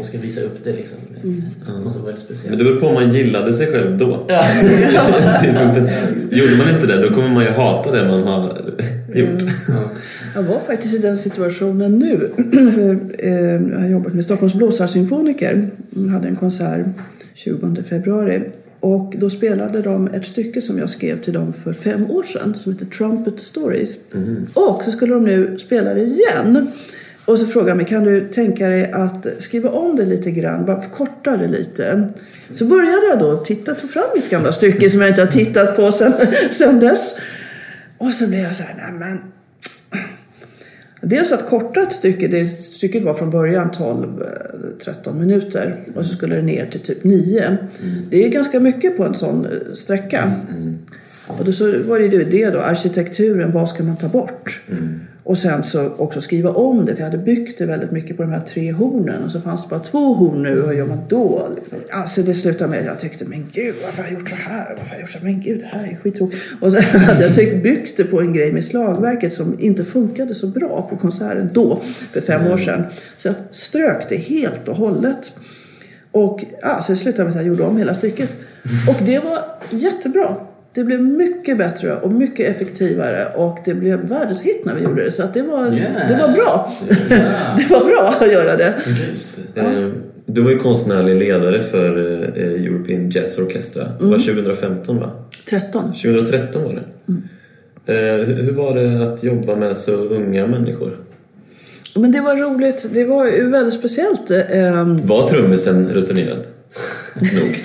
Och 0.00 0.06
ska 0.06 0.18
visa 0.18 0.40
upp 0.40 0.64
det 0.64 0.72
liksom. 0.72 0.98
Det 1.22 1.84
måste 1.84 2.00
vara 2.00 2.06
väldigt 2.12 2.28
Men 2.28 2.36
speciellt. 2.36 2.58
det 2.58 2.64
beror 2.64 2.80
på 2.80 2.86
om 2.86 2.94
man 2.94 3.10
gillade 3.12 3.52
sig 3.52 3.66
själv 3.66 3.98
då. 3.98 4.24
Ja. 4.28 4.44
Gjorde 6.30 6.56
man 6.56 6.68
inte 6.74 6.86
det, 6.86 7.02
då 7.08 7.14
kommer 7.14 7.28
man 7.28 7.44
ju 7.44 7.50
hata 7.50 7.92
det 7.92 8.08
man 8.08 8.22
har 8.22 8.48
gjort. 9.14 9.42
Ja. 9.68 9.90
Jag 10.34 10.42
var 10.42 10.60
faktiskt 10.60 10.94
i 10.94 10.98
den 10.98 11.16
situationen 11.16 11.98
nu. 11.98 12.30
För, 12.74 12.98
eh, 13.18 13.72
jag 13.72 13.78
har 13.78 13.88
jobbat 13.88 14.14
med 14.14 14.24
Stockholms 14.24 14.54
blåsarsymfoniker. 14.54 15.68
De 15.90 16.08
hade 16.08 16.28
en 16.28 16.36
konsert 16.36 16.86
20 17.34 17.82
februari. 17.88 18.42
Och 18.80 19.14
då 19.18 19.30
spelade 19.30 19.82
de 19.82 20.08
ett 20.08 20.24
stycke 20.26 20.60
som 20.62 20.78
jag 20.78 20.90
skrev 20.90 21.20
till 21.20 21.32
dem 21.32 21.52
för 21.64 21.72
fem 21.72 22.10
år 22.10 22.22
sedan 22.22 22.54
som 22.54 22.72
heter 22.72 22.86
Trumpet 22.86 23.40
Stories. 23.40 23.98
Och 24.54 24.82
så 24.84 24.90
skulle 24.90 25.14
de 25.14 25.24
nu 25.24 25.58
spela 25.58 25.94
det 25.94 26.00
igen. 26.02 26.66
Och 27.24 27.38
så 27.38 27.46
frågade 27.46 27.70
de 27.70 27.76
mig, 27.76 27.86
kan 27.86 28.04
du 28.04 28.28
tänka 28.28 28.68
dig 28.68 28.92
att 28.92 29.26
skriva 29.38 29.70
om 29.70 29.96
det 29.96 30.04
lite 30.04 30.30
grann, 30.30 30.66
bara 30.66 30.80
förkorta 30.80 31.36
det 31.36 31.48
lite? 31.48 32.08
Så 32.50 32.64
började 32.64 33.06
jag 33.06 33.18
då 33.18 33.36
titta, 33.36 33.74
ta 33.74 33.86
fram 33.86 34.04
mitt 34.14 34.30
gamla 34.30 34.52
stycke 34.52 34.90
som 34.90 35.00
jag 35.00 35.10
inte 35.10 35.22
har 35.22 35.28
tittat 35.28 35.76
på 35.76 35.92
sedan, 35.92 36.12
sedan 36.50 36.80
dess. 36.80 37.16
Och 37.98 38.14
så 38.14 38.26
blev 38.26 38.40
jag 38.40 38.56
så 38.56 38.62
här, 38.62 38.74
nej 38.76 38.92
men 38.98 39.18
Dels 41.04 41.32
att 41.32 41.46
korta 41.46 41.80
ett 41.80 41.92
stycke, 41.92 42.28
det 42.28 42.48
stycket 42.48 43.02
var 43.02 43.14
från 43.14 43.30
början 43.30 43.70
12-13 43.70 45.14
minuter 45.14 45.84
och 45.94 46.06
så 46.06 46.16
skulle 46.16 46.36
det 46.36 46.42
ner 46.42 46.66
till 46.66 46.80
typ 46.80 47.04
9. 47.04 47.56
Det 48.10 48.24
är 48.24 48.28
ganska 48.28 48.60
mycket 48.60 48.96
på 48.96 49.04
en 49.04 49.14
sån 49.14 49.46
eh, 49.46 49.74
sträcka. 49.74 50.32
Och 51.26 51.44
då 51.44 51.52
så 51.52 51.82
var 51.82 51.98
det 51.98 52.06
ju 52.06 52.24
det 52.24 52.50
då, 52.50 52.60
arkitekturen, 52.60 53.52
vad 53.52 53.68
ska 53.68 53.82
man 53.82 53.96
ta 53.96 54.08
bort? 54.08 54.60
Och 55.24 55.38
sen 55.38 55.62
så 55.62 55.90
också 55.90 56.20
skriva 56.20 56.50
om 56.50 56.84
det, 56.84 56.94
för 56.94 57.02
jag 57.02 57.10
hade 57.10 57.22
byggt 57.22 57.58
det 57.58 57.66
väldigt 57.66 57.90
mycket 57.90 58.16
på 58.16 58.22
de 58.22 58.32
här 58.32 58.40
tre 58.40 58.72
hornen. 58.72 59.24
Och 59.24 59.30
så 59.30 59.40
fanns 59.40 59.62
det 59.62 59.68
bara 59.68 59.80
två 59.80 60.14
horn 60.14 60.42
nu, 60.42 60.60
vad 60.60 60.74
gör 60.74 60.86
man 60.86 61.00
då? 61.08 61.48
Liksom. 61.56 61.78
Alltså 61.90 62.22
det 62.22 62.34
slutade 62.34 62.70
med 62.70 62.78
att 62.78 62.86
jag 62.86 63.00
tyckte, 63.00 63.24
men 63.24 63.48
gud 63.52 63.74
varför 63.84 64.02
har 64.02 64.10
jag 64.10 64.20
gjort 64.20 64.28
så 64.28 64.36
här? 64.36 64.74
Varför 64.76 64.88
har 64.88 64.94
jag 64.94 65.00
gjort 65.00 65.10
så 65.10 65.18
här? 65.18 65.24
Men 65.24 65.40
gud, 65.40 65.58
det 65.60 65.66
här 65.66 65.92
är 65.92 65.96
skittråkigt. 65.96 66.42
Och 66.60 66.72
sen 66.72 66.82
hade 67.00 67.22
jag 67.22 67.34
tyckt, 67.34 67.62
byggt 67.62 67.96
det 67.96 68.04
på 68.04 68.20
en 68.20 68.32
grej 68.32 68.52
med 68.52 68.64
slagverket 68.64 69.32
som 69.32 69.60
inte 69.60 69.84
funkade 69.84 70.34
så 70.34 70.46
bra 70.46 70.86
på 70.90 70.96
konserten 70.96 71.50
då, 71.52 71.82
för 72.12 72.20
fem 72.20 72.46
år 72.46 72.58
sedan. 72.58 72.84
Så 73.16 73.28
jag 73.28 73.34
strök 73.50 74.08
det 74.08 74.16
helt 74.16 74.68
och 74.68 74.76
hållet. 74.76 75.32
Och 76.10 76.44
ja, 76.62 76.82
så 76.82 76.92
det 76.92 76.98
slutade 76.98 77.24
med 77.24 77.30
att 77.30 77.36
jag 77.36 77.46
gjorde 77.46 77.62
om 77.62 77.76
hela 77.76 77.94
stycket. 77.94 78.30
Och 78.88 79.04
det 79.06 79.18
var 79.18 79.38
jättebra. 79.70 80.36
Det 80.74 80.84
blev 80.84 81.02
mycket 81.02 81.58
bättre 81.58 81.96
och 81.96 82.12
mycket 82.12 82.56
effektivare 82.56 83.28
och 83.36 83.58
det 83.64 83.74
blev 83.74 83.98
världens 84.08 84.42
hit 84.42 84.64
när 84.64 84.74
vi 84.74 84.82
gjorde 84.84 85.04
det. 85.04 85.10
Så 85.10 85.22
att 85.22 85.34
det, 85.34 85.42
var, 85.42 85.72
Yeah. 85.74 86.08
det 86.08 86.18
var 86.26 86.28
bra. 86.34 86.72
det 87.56 87.70
var 87.70 87.84
bra 87.84 88.14
att 88.20 88.32
göra 88.32 88.56
det. 88.56 88.74
Just 89.08 89.40
det. 89.54 89.60
Eh, 89.60 89.88
Du 90.26 90.42
var 90.42 90.50
ju 90.50 90.58
konstnärlig 90.58 91.16
ledare 91.16 91.62
för 91.62 91.98
eh, 92.38 92.64
European 92.66 93.10
Jazz 93.10 93.38
Orchestra. 93.38 93.84
Det 94.00 94.04
var 94.04 94.18
2015 94.18 95.00
va? 95.00 95.10
13. 95.50 95.82
2013 95.92 96.62
var 96.64 96.74
det. 96.74 96.82
Eh, 97.92 98.26
hur 98.26 98.52
var 98.52 98.74
det 98.74 99.12
att 99.12 99.22
jobba 99.24 99.56
med 99.56 99.76
så 99.76 99.92
unga 99.92 100.46
människor? 100.46 100.90
Men 101.96 102.12
det 102.12 102.20
var 102.20 102.36
roligt. 102.36 102.86
Det 102.94 103.04
var 103.04 103.26
ju 103.26 103.50
väldigt 103.50 103.74
speciellt. 103.74 104.30
Ehm, 104.30 104.96
Var 104.96 105.28
trummisen 105.28 105.88
rutinerad? 105.92 106.46
Nog. 107.14 107.58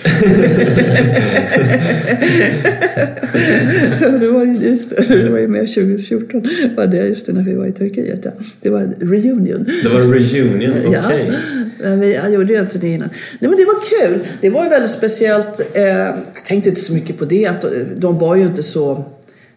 det 4.20 4.28
var 4.28 4.46
ju 4.46 4.54
just 4.54 4.90
det. 4.90 5.24
Det 5.24 5.30
var 5.30 5.40
ju 5.40 5.48
med 5.48 5.60
2014. 5.60 6.50
Var 6.76 6.88
det 6.88 6.98
just 6.98 7.26
det 7.26 7.34
när 7.34 7.44
vi 7.44 7.54
var 7.54 7.66
i 7.66 7.72
Turkiet. 7.72 8.20
Ja. 8.24 8.32
Det 8.62 8.70
var 8.70 8.80
en 8.80 8.94
reunion. 9.00 9.66
Det 9.84 9.90
var 9.90 10.02
en 10.02 10.14
reunion, 10.14 10.74
okej. 10.86 11.32
Ja, 11.32 11.34
men 11.80 12.00
vi, 12.00 12.14
jag 12.14 12.32
gjorde 12.34 12.54
ju 12.54 12.60
en 12.60 12.68
turné 12.68 12.94
innan. 12.94 13.10
Nej, 13.40 13.50
men 13.50 13.58
det 13.58 13.66
var 13.66 13.76
kul. 14.00 14.20
Det 14.42 14.50
var 14.50 14.64
ju 14.64 14.70
väldigt 14.70 14.92
speciellt. 14.92 15.62
Eh, 15.74 15.84
jag 15.84 16.16
tänkte 16.46 16.70
inte 16.70 16.82
så 16.82 16.94
mycket 16.94 17.18
på 17.18 17.26
det. 17.26 17.46
Att 17.46 17.62
de, 17.62 17.86
de 17.96 18.20
var 18.20 18.36
ju 18.36 18.44
inte 18.44 18.64
så... 18.64 19.06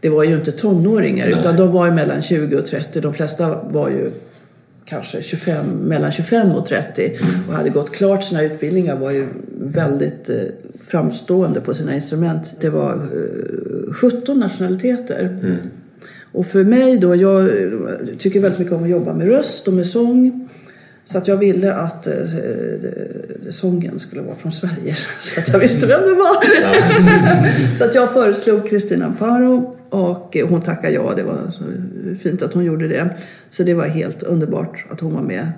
Det 0.00 0.08
var 0.08 0.24
ju 0.24 0.34
inte 0.34 0.52
tonåringar 0.52 1.30
Nej. 1.30 1.40
utan 1.40 1.56
de 1.56 1.72
var 1.72 1.86
ju 1.86 1.92
mellan 1.92 2.22
20 2.22 2.56
och 2.56 2.66
30. 2.66 3.00
De 3.00 3.14
flesta 3.14 3.62
var 3.70 3.90
ju 3.90 4.10
kanske 4.84 5.22
25, 5.22 5.66
mellan 5.66 6.12
25 6.12 6.52
och 6.52 6.66
30 6.66 7.12
och 7.48 7.54
hade 7.54 7.70
gått 7.70 7.92
klart 7.92 8.24
sina 8.24 8.42
utbildningar 8.42 8.96
var 8.96 9.10
ju 9.10 9.26
väldigt 9.72 10.28
eh, 10.28 10.36
framstående 10.84 11.60
på 11.60 11.74
sina 11.74 11.94
instrument. 11.94 12.56
Det 12.60 12.70
var 12.70 12.92
eh, 12.92 13.92
17 13.92 14.38
nationaliteter. 14.38 15.58
Och 16.32 16.46
för 16.46 16.64
mig 16.64 16.98
då, 16.98 17.16
jag 17.16 17.42
eh, 17.42 17.70
tycker 18.18 18.40
väldigt 18.40 18.58
mycket 18.58 18.74
om 18.74 18.82
att 18.82 18.90
jobba 18.90 19.14
med 19.14 19.28
röst 19.28 19.68
och 19.68 19.74
med 19.74 19.86
sång. 19.86 20.48
Så 21.04 21.18
att 21.18 21.28
jag 21.28 21.36
ville 21.36 21.74
att 21.74 22.06
eh, 22.06 22.14
eh, 22.14 23.50
sången 23.50 23.98
skulle 23.98 24.22
vara 24.22 24.36
från 24.36 24.52
Sverige. 24.52 24.94
Så 25.20 25.40
att 25.40 25.48
jag 25.48 25.58
visste 25.58 25.86
vem 25.86 26.00
det 26.00 26.14
var. 26.14 27.74
så 27.78 27.84
att 27.84 27.94
jag 27.94 28.12
föreslog 28.12 28.68
Kristina 28.68 29.06
Amparo 29.06 29.74
och 29.90 30.36
eh, 30.36 30.48
hon 30.48 30.62
tackade 30.62 30.94
ja. 30.94 31.12
Det 31.16 31.22
var 31.22 31.52
fint 32.22 32.42
att 32.42 32.54
hon 32.54 32.64
gjorde 32.64 32.88
det. 32.88 33.10
Så 33.50 33.62
det 33.62 33.74
var 33.74 33.86
helt 33.86 34.22
underbart 34.22 34.86
att 34.90 35.00
hon 35.00 35.14
var 35.14 35.22
med. 35.22 35.52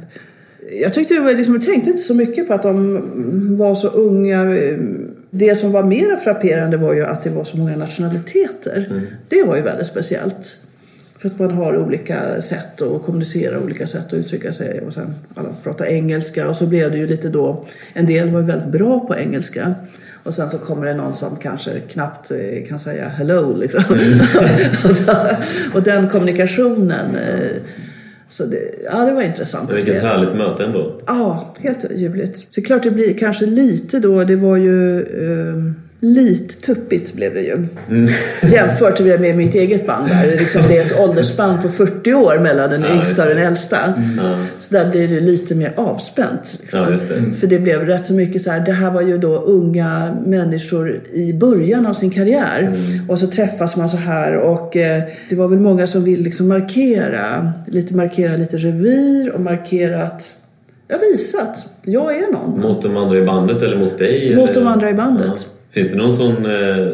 Jag 0.71 0.95
tyckte 0.95 1.15
det 1.15 1.21
var 1.21 1.33
liksom, 1.33 1.55
jag 1.55 1.63
tänkte 1.65 1.91
inte 1.91 2.03
så 2.03 2.15
mycket 2.15 2.49
på 2.49 2.55
att 2.55 2.63
de 2.63 3.57
var 3.59 3.75
så 3.75 3.89
unga. 3.89 4.45
Det 5.31 5.59
som 5.59 5.73
var 5.73 5.83
mer 5.83 6.17
frapperande 6.17 6.77
var 6.77 6.95
ju 6.95 7.05
att 7.05 7.23
det 7.23 7.31
var 7.31 7.45
så 7.45 7.57
många 7.57 7.77
nationaliteter. 7.77 9.09
Det 9.29 9.43
var 9.43 9.57
ju 9.57 9.63
väldigt 9.63 9.87
speciellt. 9.87 10.59
För 11.19 11.29
att 11.29 11.39
man 11.39 11.51
har 11.51 11.77
olika 11.77 12.43
sätt 12.43 12.83
att 12.83 13.03
kommunicera, 13.03 13.61
olika 13.61 13.87
sätt 13.87 14.07
att 14.07 14.13
uttrycka 14.13 14.53
sig. 14.53 14.81
Och 14.81 14.93
sen 14.93 15.15
alla 15.35 15.49
pratar 15.63 15.85
engelska 15.85 16.49
och 16.49 16.57
så 16.57 16.67
blev 16.67 16.91
det 16.91 16.99
ju 16.99 17.07
lite 17.07 17.29
då, 17.29 17.65
en 17.93 18.07
del 18.07 18.31
var 18.31 18.41
väldigt 18.41 18.69
bra 18.69 19.01
på 19.01 19.17
engelska. 19.17 19.75
Och 20.25 20.35
sen 20.35 20.51
så 20.51 20.59
kommer 20.59 20.87
det 20.87 20.95
någon 20.95 21.15
som 21.15 21.37
kanske 21.37 21.71
knappt 21.81 22.31
eh, 22.31 22.69
kan 22.69 22.79
säga 22.79 23.09
hello 23.09 23.57
liksom. 23.57 23.83
då, 25.07 25.15
och 25.75 25.83
den 25.83 26.09
kommunikationen. 26.09 27.17
Så 28.33 28.45
det, 28.45 28.75
ja, 28.85 29.05
det 29.05 29.13
var 29.13 29.23
intressant 29.23 29.73
att 29.75 29.81
se. 29.81 29.93
Vilket 29.93 30.09
härligt 30.09 30.35
möte 30.35 30.65
ändå. 30.65 31.01
Ja, 31.07 31.55
helt 31.59 31.91
ljuvligt. 31.97 32.37
Så 32.37 32.61
det 32.61 32.65
klart 32.65 32.83
det 32.83 32.91
blir 32.91 33.19
kanske 33.19 33.47
lite 33.47 33.99
då, 34.01 34.25
det 34.25 34.37
var 34.37 34.57
ju 34.57 35.01
eh, 35.01 35.57
lite 36.05 36.55
tuppigt 36.55 37.15
blev 37.15 37.35
det 37.35 37.41
ju. 37.41 37.67
Jämfört 38.53 39.01
med, 39.01 39.37
mitt 39.37 39.55
eget 39.55 39.87
band 39.87 40.09
där. 40.09 40.39
Liksom 40.39 40.63
det 40.69 40.77
är 40.77 40.87
ett 40.87 41.01
åldersspann 41.01 41.63
på 41.63 41.69
40 41.69 42.15
år 42.15 42.39
mellan 42.39 42.71
den 42.71 42.83
Ja, 42.83 42.95
yngsta 42.95 43.23
och 43.23 43.29
den 43.29 43.39
äldsta. 43.39 43.95
Ja. 44.17 44.37
Så 44.61 44.75
där 44.75 44.91
blir 44.91 45.09
det 45.09 45.21
lite 45.21 45.55
mer 45.55 45.73
avspänt. 45.77 46.59
Liksom. 46.61 46.81
Ja, 46.81 46.87
det. 46.91 47.37
För 47.37 47.47
det 47.47 47.59
blev 47.59 47.87
rätt 47.87 48.07
så 48.07 48.13
mycket 48.13 48.43
så 48.43 48.51
här, 48.51 48.61
det 48.61 48.73
här 48.73 48.91
var 48.91 49.03
ju 49.03 49.19
då 49.19 49.37
unga 49.37 50.17
människor 50.27 51.01
i 51.13 51.33
början 51.33 51.87
av 51.87 51.95
sin 51.95 52.11
karriär. 52.11 52.77
Och 53.09 53.19
så 53.19 53.27
träffas 53.27 53.77
man 53.77 53.89
så 53.89 53.97
här 53.97 54.37
och 54.37 54.77
eh, 54.77 55.03
det 55.29 55.37
var 55.37 55.49
väl 55.49 55.61
många 55.61 55.87
som 55.87 56.05
vill 56.05 56.23
liksom 56.23 56.49
markera, 56.49 57.53
lite 57.67 57.95
markera 57.95 58.37
lite 58.37 58.57
revir 58.57 59.31
och 59.31 59.41
markera 59.41 60.03
att 60.03 60.35
jag 60.89 60.99
visat, 60.99 61.69
jag 61.83 62.17
är 62.17 62.33
någon. 62.33 62.61
Mot 62.61 62.83
de 62.83 62.97
andra 62.97 63.19
i 63.19 63.23
bandet 63.23 63.63
eller 63.63 63.77
mot 63.77 63.99
dig? 63.99 64.37
Mot 64.37 64.51
eller? 64.51 64.61
de 64.61 64.67
andra 64.67 64.91
i 64.91 64.95
bandet. 64.95 65.49
Finns 65.75 65.91
det 65.91 65.99
någon 65.99 66.13
sån, 66.13 66.47
eh, 66.47 66.87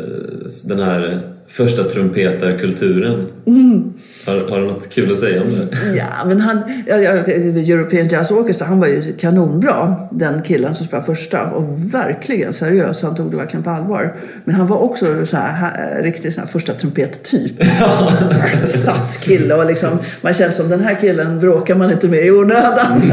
den 0.65 0.81
här 0.81 1.21
första 1.49 1.85
trumpetarkulturen? 1.85 3.27
Mm. 3.47 3.93
Har, 4.27 4.51
har 4.51 4.61
du 4.61 4.67
något 4.67 4.91
kul 4.91 5.13
att 5.13 5.19
säga 5.19 5.43
om 5.43 5.51
det? 5.51 5.97
Ja, 5.97 6.25
men 6.27 6.41
han, 6.41 6.63
ja, 6.87 6.97
ja, 6.97 7.11
European 7.11 8.09
Jazz 8.09 8.31
Orchestra, 8.31 8.67
han 8.67 8.81
var 8.81 8.87
ju 8.87 9.13
kanonbra, 9.19 9.97
den 10.11 10.43
killen 10.43 10.75
som 10.75 10.87
spelade 10.87 11.07
första. 11.07 11.51
Och 11.51 11.95
verkligen 11.95 12.53
seriös, 12.53 13.03
han 13.03 13.15
tog 13.15 13.31
det 13.31 13.37
verkligen 13.37 13.63
på 13.63 13.71
allvar. 13.71 14.15
Men 14.45 14.55
han 14.55 14.67
var 14.67 14.77
också 14.77 15.27
så 15.27 15.37
här, 15.37 16.03
riktigt 16.03 16.35
så 16.35 16.41
här 16.41 16.47
första 16.47 16.73
trumpet-typ. 16.73 17.65
Satt 18.85 19.21
kille 19.21 19.55
och 19.55 19.67
liksom, 19.67 19.99
man 20.23 20.35
känner 20.35 20.53
som 20.53 20.69
den 20.69 20.81
här 20.81 20.95
killen 20.95 21.41
bråkar 21.41 21.75
man 21.75 21.91
inte 21.91 22.09
med 22.09 22.27
i 22.27 22.31
onödan. 22.31 23.13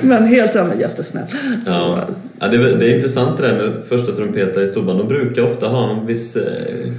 men 0.00 0.26
helt, 0.26 0.54
men 0.54 0.78
jättesnäll. 0.78 1.26
Ja. 1.66 2.06
Ja, 2.44 2.48
det, 2.48 2.56
är, 2.56 2.76
det 2.76 2.86
är 2.90 2.94
intressant 2.94 3.36
det 3.36 3.46
där 3.46 3.54
med 3.54 3.84
första 3.84 4.12
trumpetare 4.12 4.64
i 4.64 4.66
storband. 4.66 4.98
De 4.98 5.08
brukar 5.08 5.42
ofta 5.42 5.68
ha 5.68 5.90
en 5.90 6.06
viss 6.06 6.36
eh, 6.36 6.42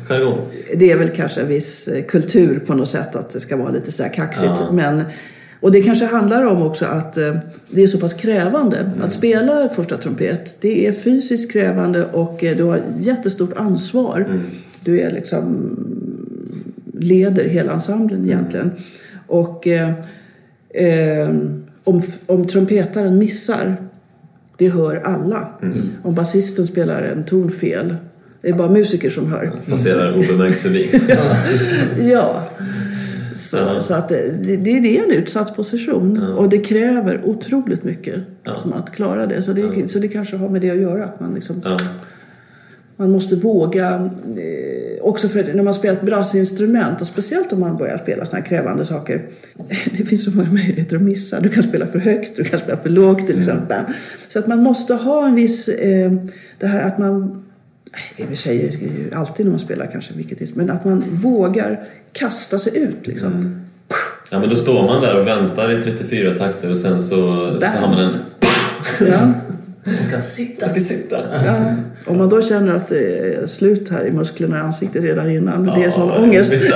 jargong. 0.08 0.42
det 0.76 0.92
är 0.92 0.98
väl 0.98 1.10
kanske 1.10 1.35
en 1.38 1.48
viss 1.48 1.88
eh, 1.88 2.04
kultur 2.04 2.60
på 2.60 2.74
något 2.74 2.90
sätt 2.90 3.16
att 3.16 3.30
det 3.30 3.40
ska 3.40 3.58
vara 3.58 3.70
lite 3.70 3.92
så 3.92 4.04
här 4.04 4.14
kaxigt. 4.14 4.52
Ja. 4.60 4.72
Men, 4.72 5.04
och 5.60 5.72
det 5.72 5.82
kanske 5.82 6.06
handlar 6.06 6.46
om 6.46 6.62
också 6.62 6.86
att 6.86 7.18
eh, 7.18 7.36
det 7.70 7.84
är 7.84 7.88
så 7.88 8.00
pass 8.00 8.14
krävande. 8.14 8.92
Att 9.02 9.14
spela 9.14 9.70
första 9.70 9.98
trumpet, 9.98 10.58
det 10.62 10.88
är 10.88 10.92
fysiskt 10.92 11.52
krävande 11.52 12.06
och 12.06 12.44
eh, 12.44 12.58
du 12.58 12.64
har 12.64 12.82
jättestort 13.00 13.54
ansvar. 13.58 14.42
Du 14.84 15.00
är 15.00 15.12
liksom 15.12 15.70
leder 17.00 17.44
hela 17.44 17.74
ensemblen 17.74 18.26
egentligen. 18.26 18.72
Och 19.28 19.68
eh, 19.68 19.90
eh, 20.70 21.36
om, 21.84 22.02
om 22.26 22.48
trumpetaren 22.48 23.18
missar, 23.18 23.76
det 24.58 24.70
hör 24.70 24.96
alla. 24.96 25.48
Om 26.04 26.16
basisten 26.16 26.68
spelar 26.68 27.02
en 27.02 27.26
ton 27.26 27.52
fel, 27.52 27.96
det 28.46 28.52
är 28.52 28.54
bara 28.54 28.70
musiker 28.70 29.10
som 29.10 29.32
hör. 29.32 29.52
Passerar 29.70 30.14
obemärkt 30.20 30.60
förbi. 30.60 30.90
Ja. 32.12 32.44
Så, 33.36 33.58
Ja. 33.58 33.80
så 33.80 33.94
att 33.94 34.10
det, 34.10 34.32
det, 34.44 34.56
det 34.80 34.98
är 34.98 35.04
en 35.04 35.12
utsatt 35.12 35.56
position 35.56 36.20
Ja. 36.22 36.36
och 36.36 36.50
det 36.50 36.58
kräver 36.58 37.22
otroligt 37.26 37.84
mycket 37.84 38.16
Ja. 38.44 38.56
som 38.62 38.74
att 38.74 38.92
klara 38.92 39.26
det. 39.26 39.42
Så 39.42 39.54
det, 39.54 39.90
så 39.92 40.00
det 40.00 40.08
kanske 40.08 40.38
har 40.38 40.50
med 40.50 40.62
det 40.62 40.70
att 40.72 40.78
göra. 40.78 41.04
Att 41.06 41.20
man, 41.20 41.34
liksom, 41.36 41.78
man 42.98 43.12
måste 43.12 43.36
våga, 43.36 44.10
eh, 44.38 45.02
också 45.04 45.28
för 45.30 45.54
när 45.54 45.64
man 45.64 45.74
spelar 45.74 45.96
ett 45.96 46.02
brassinstrument 46.06 47.02
och 47.02 47.08
speciellt 47.08 47.54
om 47.54 47.60
man 47.60 47.78
börjar 47.78 47.98
spela 47.98 48.26
sådana 48.26 48.42
här 48.42 48.50
krävande 48.50 48.86
saker. 48.86 49.22
Det 49.98 50.06
finns 50.06 50.24
så 50.26 50.32
många 50.32 50.52
möjligheter 50.52 50.96
att 50.96 51.02
missa. 51.02 51.40
Du 51.40 51.50
kan 51.50 51.64
spela 51.64 51.88
för 51.88 52.00
högt, 52.00 52.38
du 52.38 52.44
kan 52.44 52.60
spela 52.60 52.78
för 52.78 52.90
lågt 52.90 53.28
till 53.28 53.38
exempel. 53.40 53.84
Så 54.30 54.40
att 54.40 54.48
man 54.48 54.60
måste 54.64 54.94
ha 54.94 55.28
en 55.28 55.36
viss, 55.36 55.68
eh, 55.70 56.12
det 56.60 56.68
här 56.68 56.82
att 56.88 56.98
man 56.98 57.42
det 58.18 58.26
vi 58.30 58.36
säger 58.36 58.72
ju 58.72 59.12
alltid 59.16 59.46
när 59.46 59.52
man 59.52 59.60
spelar 59.60 59.90
kanske 59.92 60.14
vilket 60.14 60.42
är, 60.42 60.48
men 60.54 60.70
att 60.70 60.86
man 60.86 61.04
vågar 61.10 61.84
kasta 62.14 62.60
sig 62.60 62.78
ut 62.78 63.08
liksom. 63.08 63.62
ja, 64.32 64.40
men 64.40 64.50
då 64.50 64.56
står 64.56 64.88
man 64.88 65.02
där 65.02 65.20
och 65.20 65.28
väntar 65.28 65.72
i 65.72 65.84
34 65.84 66.36
takter 66.36 66.72
och 66.72 66.78
sen 66.78 67.00
så, 67.02 67.08
så 67.62 67.78
har 67.80 67.88
man 67.88 68.00
en... 68.00 68.16
Ja, 69.00 69.34
Jag 69.88 70.06
ska 70.06 70.22
sitta. 70.22 70.62
Jag 70.62 70.70
ska 70.70 70.80
sitta. 70.80 71.18
ja. 71.46 71.74
Om 72.06 72.18
man 72.18 72.30
då 72.30 72.42
känner 72.42 72.76
att 72.76 72.88
det 72.88 73.34
är 73.34 73.48
slut 73.48 73.90
här 73.90 74.08
i 74.08 74.12
musklerna 74.12 74.58
i 74.58 74.60
ansiktet 74.60 75.04
redan 75.04 75.32
innan. 75.32 75.64
det 75.64 75.84
är 75.84 75.90
sån 75.90 76.08
Ja, 76.08 76.18
ångest. 76.24 76.54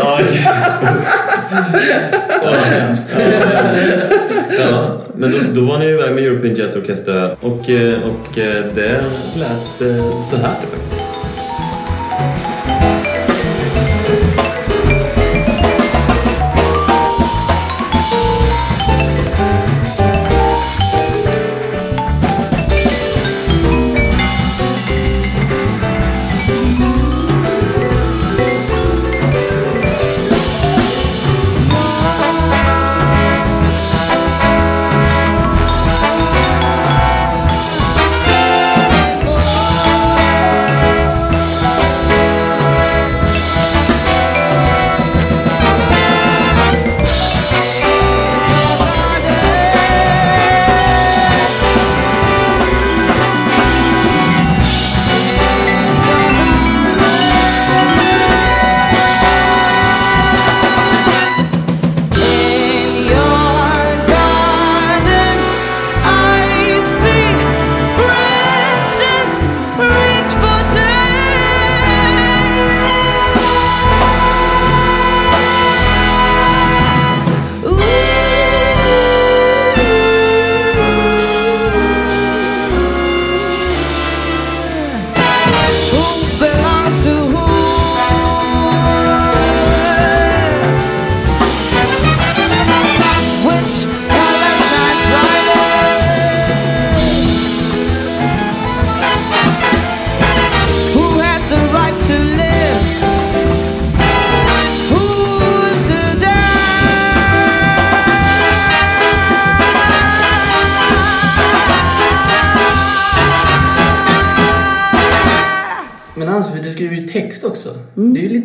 Ja, 2.44 2.52
hemskt. 2.52 3.16
ja. 4.60 4.98
Men 5.16 5.32
då, 5.32 5.62
då 5.62 5.68
var 5.68 5.80
ni 5.80 5.86
iväg 5.86 6.16
med 6.16 6.24
European 6.24 6.56
Jazz 6.56 6.76
Orchestra 6.76 7.32
och, 7.42 7.70
eh, 7.70 8.00
och 8.04 8.38
eh, 8.38 8.66
det 8.76 9.04
lät 9.36 9.82
eh, 9.82 10.22
så 10.22 10.38
här 10.38 10.56
faktiskt. 10.72 11.09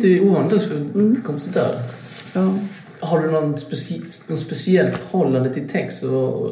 Lite 0.07 0.25
ovanligt 0.25 0.63
för 0.63 1.23
kompositör. 1.23 1.71
Ja. 2.35 2.57
Har 2.99 3.19
du 3.19 3.31
någon, 3.31 3.57
speci 3.57 4.01
någon 4.27 4.37
speciellt 4.37 4.97
förhållande 4.97 5.53
till 5.53 5.69
text? 5.69 6.03
Och, 6.03 6.33
och, 6.33 6.51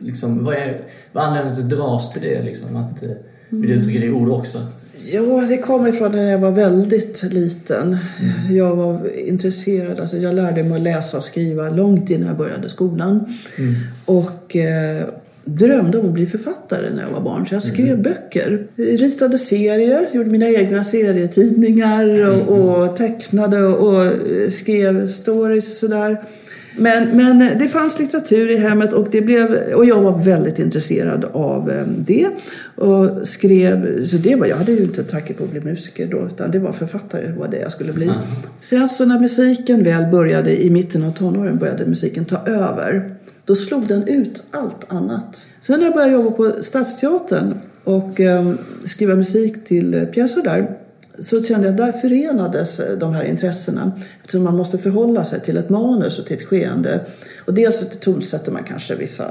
liksom, 0.00 0.44
vad, 0.44 0.54
är, 0.54 0.80
vad 1.12 1.24
anledningen 1.24 1.56
till 1.56 1.64
att 1.64 1.70
dras 1.70 2.10
till 2.10 2.22
det? 2.22 2.42
Liksom, 2.42 2.76
att, 2.76 3.02
eh, 3.02 3.10
vill 3.48 3.68
du 3.68 3.74
uttrycka 3.74 4.00
det 4.00 4.06
i 4.06 4.10
ord 4.10 4.28
också? 4.28 4.66
Ja, 5.12 5.46
det 5.48 5.58
kom 5.58 5.86
ifrån 5.86 6.12
när 6.12 6.30
jag 6.30 6.38
var 6.38 6.50
väldigt 6.50 7.22
liten. 7.22 7.98
Jag 8.50 8.76
var 8.76 9.18
intresserad, 9.18 10.00
alltså 10.00 10.16
jag 10.16 10.34
lärde 10.34 10.62
mig 10.62 10.76
att 10.76 10.82
läsa 10.82 11.18
och 11.18 11.24
skriva 11.24 11.70
långt 11.70 12.10
innan 12.10 12.28
jag 12.28 12.36
började 12.36 12.68
skolan. 12.68 13.34
Och 14.06 14.56
eh, 14.56 15.04
drömde 15.46 15.98
om 15.98 16.06
att 16.06 16.12
bli 16.12 16.26
författare 16.26 16.90
när 16.90 17.02
jag 17.02 17.10
var 17.10 17.20
barn. 17.20 17.46
Så 17.46 17.54
jag 17.54 17.62
skrev 17.62 18.02
böcker. 18.02 18.66
Ritade 18.76 19.38
serier, 19.38 20.08
gjorde 20.12 20.30
mina 20.30 20.48
egna 20.48 20.84
serietidningar 20.84 22.30
och, 22.30 22.58
och 22.58 22.96
tecknade 22.96 23.66
och 23.66 24.12
skrev 24.52 25.06
stories 25.06 25.78
sådär. 25.78 26.22
Men, 26.78 27.16
men 27.16 27.38
det 27.38 27.68
fanns 27.68 27.98
litteratur 27.98 28.50
i 28.50 28.56
hemmet 28.56 28.92
och, 28.92 29.08
det 29.10 29.20
blev, 29.20 29.52
och 29.74 29.84
jag 29.84 30.02
var 30.02 30.18
väldigt 30.24 30.58
intresserad 30.58 31.24
av 31.32 31.70
eh, 31.70 31.86
det. 31.86 32.28
Och 32.74 33.28
skrev, 33.28 34.06
så 34.06 34.16
det 34.16 34.36
var, 34.36 34.46
jag 34.46 34.56
hade 34.56 34.72
ju 34.72 34.82
inte 34.82 35.04
tanke 35.04 35.34
på 35.34 35.44
att 35.44 35.50
bli 35.50 35.60
musiker 35.60 36.06
då, 36.06 36.26
utan 36.26 36.50
det 36.50 36.58
var 36.58 36.72
författare 36.72 37.32
var 37.32 37.48
det 37.48 37.58
jag 37.58 37.72
skulle 37.72 37.92
bli. 37.92 38.10
Sen 38.60 38.88
så 38.88 39.04
när 39.04 39.20
musiken 39.20 39.82
väl 39.82 40.10
började 40.10 40.64
i 40.64 40.70
mitten 40.70 41.04
av 41.04 41.12
tonåren 41.12 41.58
började 41.58 41.86
musiken 41.86 42.24
ta 42.24 42.46
över. 42.46 43.10
Då 43.46 43.54
slog 43.54 43.86
den 43.86 44.08
ut 44.08 44.42
allt 44.50 44.92
annat. 44.92 45.46
Sen 45.60 45.78
när 45.78 45.86
jag 45.86 45.94
började 45.94 46.12
jobba 46.12 46.30
på 46.30 46.62
Stadsteatern 46.62 47.60
och 47.84 48.20
eh, 48.20 48.52
skriva 48.84 49.14
musik 49.14 49.64
till 49.64 49.94
eh, 49.94 50.04
pjäser 50.04 50.42
där 50.42 50.76
så 51.18 51.42
kände 51.42 51.66
jag 51.66 51.72
att 51.72 51.94
där 51.94 52.00
förenades 52.00 52.80
eh, 52.80 52.98
de 52.98 53.14
här 53.14 53.24
intressena. 53.24 53.92
Eftersom 54.20 54.42
man 54.42 54.56
måste 54.56 54.78
förhålla 54.78 55.24
sig 55.24 55.40
till 55.40 55.56
ett 55.56 55.68
manus 55.68 56.18
och 56.18 56.26
till 56.26 56.36
ett 56.36 56.42
skeende. 56.42 57.00
Och 57.44 57.54
dels 57.54 57.80
så 57.80 57.86
tonsätter 57.86 58.52
man 58.52 58.62
kanske 58.62 58.94
vissa, 58.94 59.30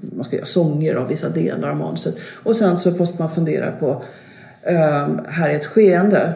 man 0.00 0.24
ska 0.24 0.36
göra 0.36 0.46
sånger 0.46 0.94
av 0.94 1.08
vissa 1.08 1.28
delar 1.28 1.68
av 1.68 1.76
manuset. 1.76 2.16
Och 2.32 2.56
sen 2.56 2.78
så 2.78 2.90
måste 2.90 3.22
man 3.22 3.34
fundera 3.34 3.72
på, 3.72 4.02
eh, 4.62 5.08
här 5.26 5.48
är 5.50 5.54
ett 5.54 5.66
skeende. 5.66 6.32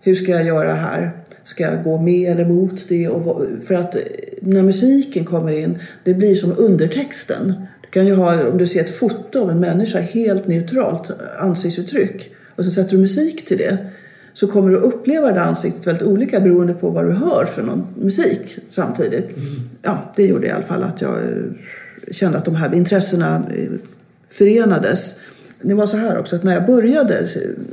Hur 0.00 0.14
ska 0.14 0.32
jag 0.32 0.44
göra 0.44 0.74
här? 0.74 1.12
Ska 1.42 1.64
jag 1.64 1.84
gå 1.84 1.98
med 1.98 2.32
eller 2.32 2.44
mot 2.44 2.88
det? 2.88 3.08
Och 3.08 3.42
för 3.66 3.74
att 3.74 3.94
eh, 3.94 4.02
när 4.46 4.62
musiken 4.62 5.24
kommer 5.24 5.52
in, 5.52 5.78
det 6.04 6.14
blir 6.14 6.34
som 6.34 6.54
undertexten. 6.58 7.54
Du 7.82 7.88
kan 7.90 8.06
ju 8.06 8.14
ha, 8.14 8.48
om 8.48 8.58
du 8.58 8.66
ser 8.66 8.80
ett 8.80 8.96
foto 8.96 9.42
av 9.42 9.50
en 9.50 9.60
människa, 9.60 10.00
helt 10.00 10.46
neutralt 10.46 11.10
ansiktsuttryck. 11.38 12.34
Och 12.56 12.64
så 12.64 12.70
sätter 12.70 12.90
du 12.90 12.98
musik 12.98 13.44
till 13.44 13.58
det. 13.58 13.78
Så 14.34 14.46
kommer 14.46 14.70
du 14.70 14.76
uppleva 14.76 15.32
det 15.32 15.40
ansiktet 15.40 15.86
väldigt 15.86 16.02
olika 16.02 16.40
beroende 16.40 16.74
på 16.74 16.90
vad 16.90 17.06
du 17.06 17.12
hör 17.12 17.44
för 17.44 17.62
någon 17.62 17.86
musik 17.96 18.58
samtidigt. 18.68 19.28
Ja, 19.82 20.12
det 20.16 20.26
gjorde 20.26 20.46
i 20.46 20.50
alla 20.50 20.62
fall 20.62 20.82
att 20.82 21.00
jag 21.00 21.14
eh, 21.14 21.52
kände 22.10 22.38
att 22.38 22.44
de 22.44 22.54
här 22.54 22.74
intressena 22.74 23.42
eh, 23.56 23.70
förenades. 24.28 25.16
Det 25.62 25.74
var 25.74 25.86
så 25.86 25.96
här 25.96 26.18
också 26.18 26.36
att 26.36 26.42
när 26.42 26.54
jag 26.54 26.66
började 26.66 27.28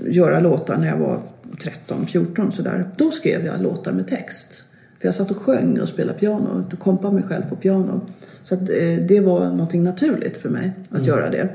göra 0.07 0.39
låtar 0.39 0.77
när 0.77 0.87
jag 0.87 0.97
var 0.97 1.19
13, 1.63 2.05
14 2.05 2.51
sådär. 2.51 2.85
Då 2.97 3.11
skrev 3.11 3.45
jag 3.45 3.61
låtar 3.61 3.91
med 3.91 4.07
text. 4.07 4.63
För 5.01 5.07
jag 5.07 5.15
satt 5.15 5.31
och 5.31 5.37
sjöng 5.37 5.79
och 5.79 5.89
spelade 5.89 6.19
piano 6.19 6.65
och 6.73 6.79
kompade 6.79 7.13
mig 7.13 7.23
själv 7.23 7.49
på 7.49 7.55
piano. 7.55 8.01
Så 8.41 8.55
att, 8.55 8.61
eh, 8.61 9.05
det 9.07 9.19
var 9.19 9.49
någonting 9.49 9.83
naturligt 9.83 10.37
för 10.37 10.49
mig 10.49 10.71
att 10.91 11.05
göra 11.05 11.29
det. 11.29 11.49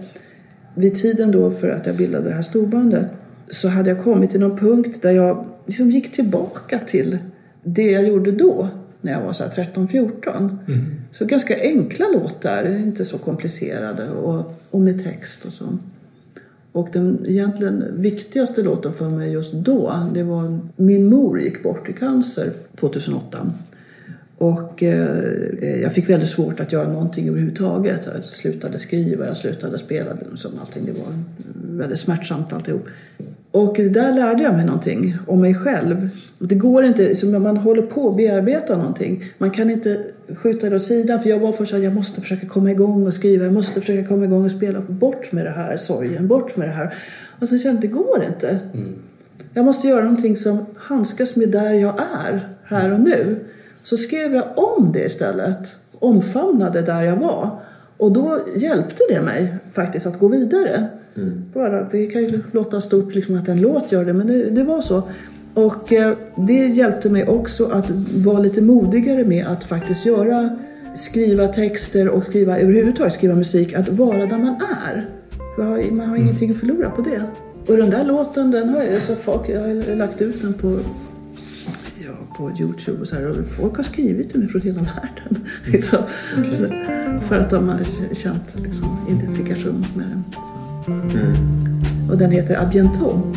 Vid 0.74 0.94
tiden 0.94 1.32
då 1.32 1.50
för 1.50 1.68
att 1.68 1.86
jag 1.86 1.96
bildade 1.96 2.28
det 2.28 2.34
här 2.34 2.42
storbandet 2.42 3.06
så 3.50 3.68
hade 3.68 3.90
jag 3.90 4.04
kommit 4.04 4.30
till 4.30 4.40
någon 4.40 4.58
punkt 4.58 5.02
där 5.02 5.10
jag 5.10 5.46
liksom 5.66 5.90
gick 5.90 6.12
tillbaka 6.12 6.78
till 6.78 7.18
det 7.62 7.90
jag 7.90 8.08
gjorde 8.08 8.32
då 8.32 8.68
när 9.00 9.12
jag 9.12 9.20
var 9.20 9.32
så 9.32 9.44
här 9.44 9.50
13-14. 9.50 10.58
Så 11.12 11.24
ganska 11.24 11.60
enkla 11.60 12.06
låtar, 12.12 12.76
inte 12.76 13.04
så 13.04 13.18
komplicerade 13.18 14.10
och, 14.10 14.60
och 14.70 14.80
med 14.80 15.04
text 15.04 15.44
och 15.44 15.52
så. 15.52 15.64
Och 16.76 16.88
den 16.92 17.24
egentligen 17.26 17.84
viktigaste 17.92 18.62
låten 18.62 18.92
för 18.92 19.08
mig 19.08 19.32
just 19.32 19.52
då, 19.52 20.08
det 20.14 20.22
var 20.22 20.58
Min 20.76 21.06
mor 21.06 21.40
gick 21.40 21.62
bort 21.62 21.88
i 21.88 21.92
cancer 21.92 22.52
2008. 22.74 23.52
Och 24.38 24.82
eh, 24.82 25.80
jag 25.82 25.92
fick 25.92 26.08
väldigt 26.08 26.28
svårt 26.28 26.60
att 26.60 26.72
göra 26.72 26.92
någonting 26.92 27.28
överhuvudtaget. 27.28 28.08
Jag 28.14 28.24
slutade 28.24 28.78
skriva, 28.78 29.26
jag 29.26 29.36
slutade 29.36 29.78
spela. 29.78 30.16
liksom 30.30 30.50
allting. 30.60 30.84
Det 30.86 30.92
var 30.92 31.14
väldigt 31.78 31.98
smärtsamt 31.98 32.52
alltihop. 32.52 32.86
Och 33.50 33.76
där 33.76 34.12
lärde 34.12 34.42
jag 34.42 34.54
mig 34.54 34.64
någonting 34.64 35.16
om 35.26 35.40
mig 35.40 35.54
själv. 35.54 36.08
Det 36.38 36.54
går 36.54 36.84
inte, 36.84 37.26
man 37.38 37.56
håller 37.56 37.82
på 37.82 38.08
att 38.08 38.16
bearbeta 38.16 38.76
någonting. 38.76 39.24
Man 39.38 39.50
kan 39.50 39.70
inte 39.70 40.04
skjuta 40.34 40.70
det 40.70 40.76
åt 40.76 40.82
sidan. 40.82 41.22
För 41.22 41.30
jag 41.30 41.38
var 41.38 41.52
först 41.52 41.74
att 41.74 41.82
jag 41.82 41.94
måste 41.94 42.20
försöka 42.20 42.46
komma 42.46 42.70
igång 42.70 43.06
och 43.06 43.14
skriva. 43.14 43.44
Jag 43.44 43.52
måste 43.52 43.80
försöka 43.80 44.08
komma 44.08 44.24
igång 44.24 44.44
och 44.44 44.50
spela. 44.50 44.80
Bort 44.80 45.32
med 45.32 45.44
det 45.44 45.50
här 45.50 45.76
sorgen, 45.76 46.28
bort 46.28 46.56
med 46.56 46.68
det 46.68 46.72
här. 46.72 46.94
Och 47.40 47.48
sen 47.48 47.58
kände 47.58 47.86
jag, 47.86 47.90
det 47.90 47.98
går 47.98 48.24
inte. 48.24 48.58
Jag 49.54 49.64
måste 49.64 49.88
göra 49.88 50.02
någonting 50.02 50.36
som 50.36 50.66
handskas 50.76 51.36
med 51.36 51.48
där 51.48 51.74
jag 51.74 51.94
är, 52.24 52.48
här 52.64 52.92
och 52.92 53.00
nu. 53.00 53.36
Så 53.84 53.96
skrev 53.96 54.34
jag 54.34 54.44
om 54.56 54.92
det 54.92 55.04
istället. 55.04 55.76
Omfamnade 55.98 56.82
där 56.82 57.02
jag 57.02 57.16
var. 57.16 57.60
Och 57.96 58.12
då 58.12 58.38
hjälpte 58.56 59.02
det 59.08 59.22
mig 59.22 59.54
faktiskt 59.72 60.06
att 60.06 60.18
gå 60.18 60.28
vidare. 60.28 60.88
Bara, 61.54 61.88
det 61.90 62.06
kan 62.06 62.24
ju 62.24 62.40
låta 62.52 62.80
stort 62.80 63.14
liksom 63.14 63.38
att 63.38 63.48
en 63.48 63.60
låt 63.60 63.92
gör 63.92 64.04
det, 64.04 64.12
men 64.12 64.26
det, 64.26 64.50
det 64.50 64.64
var 64.64 64.80
så. 64.80 65.02
Och 65.56 65.92
eh, 65.92 66.16
det 66.36 66.66
hjälpte 66.66 67.08
mig 67.08 67.26
också 67.26 67.66
att 67.66 67.90
vara 68.24 68.38
lite 68.38 68.60
modigare 68.60 69.24
med 69.24 69.46
att 69.46 69.64
faktiskt 69.64 70.06
göra, 70.06 70.58
skriva 70.94 71.48
texter 71.48 72.08
och 72.08 72.24
skriva 72.24 72.58
överhuvudtaget 72.58 73.12
skriva 73.12 73.34
musik, 73.34 73.74
att 73.74 73.88
vara 73.88 74.26
där 74.26 74.38
man 74.38 74.62
är. 74.86 75.10
Man 75.58 75.66
har, 75.66 76.06
har 76.06 76.16
ingenting 76.16 76.50
att 76.50 76.56
förlora 76.56 76.90
på 76.90 77.02
det. 77.02 77.22
Och 77.66 77.76
den 77.76 77.90
där 77.90 78.04
låten, 78.04 78.50
den 78.50 78.68
har 78.68 78.82
jag, 78.82 79.02
så 79.02 79.14
folk, 79.14 79.48
jag 79.48 79.60
har 79.60 79.96
lagt 79.96 80.22
ut 80.22 80.42
den 80.42 80.54
på 80.54 80.78
ja, 82.06 82.12
på 82.36 82.50
Youtube 82.60 83.00
och 83.00 83.08
så 83.08 83.16
här. 83.16 83.30
Och 83.30 83.36
folk 83.46 83.76
har 83.76 83.84
skrivit 83.84 84.34
mig 84.34 84.48
från 84.48 84.62
hela 84.62 84.80
världen. 84.80 85.44
Liksom. 85.66 85.98
Så, 86.58 86.66
för 87.28 87.38
att 87.38 87.50
de 87.50 87.68
har 87.68 87.80
känt 88.14 88.56
liksom, 88.64 88.98
identifikation 89.08 89.84
med 89.96 90.06
den. 90.06 90.24
Så. 90.32 92.12
Och 92.12 92.18
den 92.18 92.30
heter 92.30 92.62
Abienton. 92.62 93.34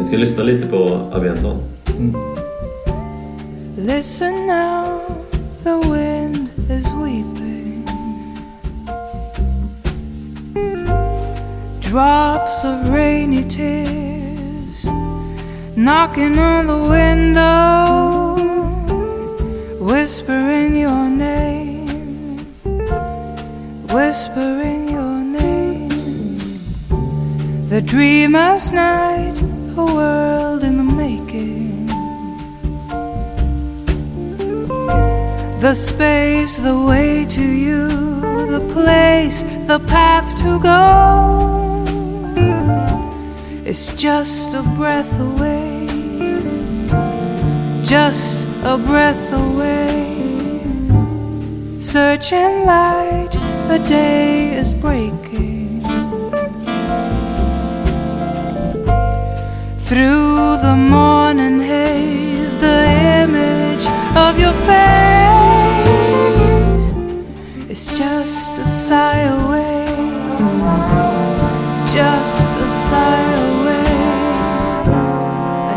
Vi 0.00 0.06
ska 0.06 0.16
lyssna 0.16 0.42
lite 0.42 0.66
på 0.66 1.10
Abienton. 1.12 1.62
Mm. 1.98 2.16
Listen 3.76 4.46
now, 4.46 5.00
the 5.62 5.88
wind 5.90 6.48
is 6.70 6.86
weeping. 6.92 7.84
Drops 11.80 12.64
of 12.64 12.88
rainy 12.88 13.44
tears 13.44 14.84
knocking 15.76 16.38
on 16.38 16.66
the 16.66 16.90
window, 16.90 18.36
whispering 19.80 20.80
your 20.80 21.10
name, 21.10 22.38
whispering 23.92 24.88
your 24.88 25.24
name. 25.24 25.88
The 27.68 27.82
dreamer's 27.82 28.72
night, 28.72 29.19
world 29.84 30.62
in 30.62 30.76
the 30.76 30.84
making. 30.84 31.86
The 35.60 35.74
space, 35.74 36.56
the 36.56 36.78
way 36.86 37.26
to 37.26 37.44
you, 37.44 37.88
the 38.56 38.60
place, 38.72 39.42
the 39.66 39.78
path 39.86 40.28
to 40.42 40.58
go. 40.60 41.84
It's 43.64 43.92
just 43.94 44.54
a 44.54 44.62
breath 44.78 45.12
away, 45.20 45.86
just 47.82 48.46
a 48.64 48.76
breath 48.78 49.32
away. 49.32 50.08
Searching 51.80 52.66
light, 52.66 53.32
the 53.68 53.78
day 53.78 54.54
is 54.54 54.74
breaking. 54.74 55.09
Through 59.90 60.62
the 60.62 60.76
morning 60.76 61.58
haze, 61.58 62.56
the 62.56 62.86
image 63.24 63.84
of 64.14 64.38
your 64.38 64.52
face 64.70 64.94
is 67.68 67.98
just 67.98 68.58
a 68.58 68.66
sigh 68.66 69.22
away, 69.22 69.84
just 71.92 72.48
a 72.50 72.68
sigh 72.70 73.32
away. 73.48 73.82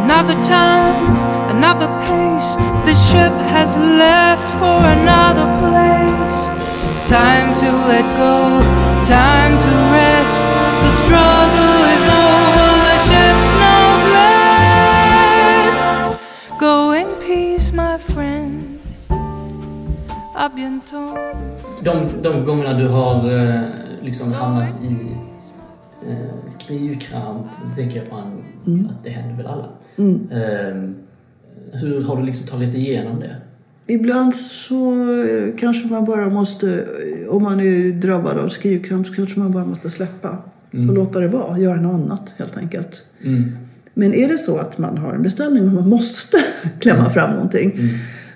Another 0.03 0.37
time, 0.43 1.17
another 1.57 1.87
pace, 2.05 2.55
the 2.85 2.93
ship 2.93 3.33
has 3.49 3.75
left 3.77 4.47
for 4.59 4.79
another 4.99 5.47
place. 5.57 6.51
Time 7.09 7.55
to 7.55 7.71
let 7.89 8.05
go, 8.15 8.61
time 9.07 9.57
to 9.57 9.71
rest. 9.97 10.37
The 10.83 10.91
struggle 11.03 11.72
à 20.43 20.49
bientôt. 20.49 21.15
De, 21.83 22.21
de 22.21 22.45
gångerna 22.45 22.73
du 22.79 22.87
har 22.87 23.31
eh, 23.35 23.61
liksom 24.01 24.33
hamnat 24.33 24.69
i 24.83 24.95
eh, 26.09 26.45
skrivkramp, 26.45 27.47
då 27.69 27.75
tänker 27.75 27.97
jag 27.97 28.09
på 28.09 28.15
en, 28.15 28.89
att 28.89 29.03
det 29.03 29.09
händer 29.09 29.43
väl 29.43 29.47
alla. 29.47 29.69
Mm. 29.97 30.29
Eh, 30.31 30.89
hur 31.79 32.01
har 32.01 32.17
du 32.17 32.25
liksom 32.25 32.47
tagit 32.47 32.75
igenom 32.75 33.19
det? 33.19 33.35
Ibland 33.87 34.35
så 34.35 34.93
eh, 35.23 35.55
kanske 35.57 35.87
man 35.87 36.05
bara 36.05 36.29
måste, 36.29 36.69
eh, 36.71 37.29
om 37.29 37.43
man 37.43 37.59
är 37.59 37.91
drabbad 37.91 38.37
av 38.37 38.47
skrivkramp 38.47 39.07
så 39.07 39.13
kanske 39.13 39.39
man 39.39 39.51
bara 39.51 39.65
måste 39.65 39.89
släppa 39.89 40.37
och 40.71 40.93
låta 40.93 41.19
det 41.19 41.27
vara, 41.27 41.59
göra 41.59 41.81
något 41.81 41.93
annat 41.93 42.35
helt 42.37 42.57
enkelt. 42.57 43.05
Mm. 43.23 43.51
Men 43.93 44.13
är 44.13 44.27
det 44.27 44.37
så 44.37 44.57
att 44.57 44.77
man 44.77 44.97
har 44.97 45.13
en 45.13 45.23
beställning 45.23 45.63
och 45.63 45.73
man 45.73 45.89
måste 45.89 46.37
klämma 46.79 47.09
fram 47.09 47.31
någonting 47.31 47.73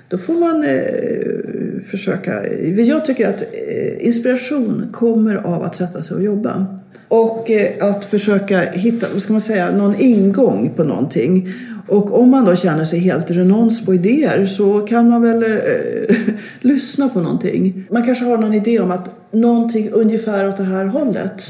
då 0.09 0.17
får 0.17 0.33
man 0.33 0.63
eh, 0.63 1.66
försöka. 1.85 2.47
Jag 2.63 3.05
tycker 3.05 3.29
att 3.29 3.41
eh, 3.41 4.05
inspiration 4.05 4.89
kommer 4.91 5.35
av 5.35 5.63
att 5.63 5.75
sätta 5.75 6.01
sig 6.01 6.17
och 6.17 6.23
jobba. 6.23 6.65
Och 7.07 7.51
eh, 7.51 7.89
att 7.89 8.05
försöka 8.05 8.59
hitta, 8.59 9.07
vad 9.13 9.21
ska 9.21 9.33
man 9.33 9.41
säga, 9.41 9.71
någon 9.71 9.95
ingång 9.95 10.73
på 10.75 10.83
någonting. 10.83 11.53
Och 11.87 12.19
om 12.19 12.29
man 12.29 12.45
då 12.45 12.55
känner 12.55 12.85
sig 12.85 12.99
helt 12.99 13.31
renons 13.31 13.85
på 13.85 13.93
idéer 13.93 14.45
så 14.45 14.79
kan 14.79 15.09
man 15.09 15.21
väl 15.21 15.43
eh, 15.43 16.15
lyssna 16.61 17.09
på 17.09 17.21
någonting. 17.21 17.87
Man 17.91 18.03
kanske 18.03 18.25
har 18.25 18.37
någon 18.37 18.53
idé 18.53 18.79
om 18.79 18.91
att 18.91 19.09
någonting 19.31 19.89
ungefär 19.89 20.47
åt 20.47 20.57
det 20.57 20.63
här 20.63 20.85
hållet 20.85 21.43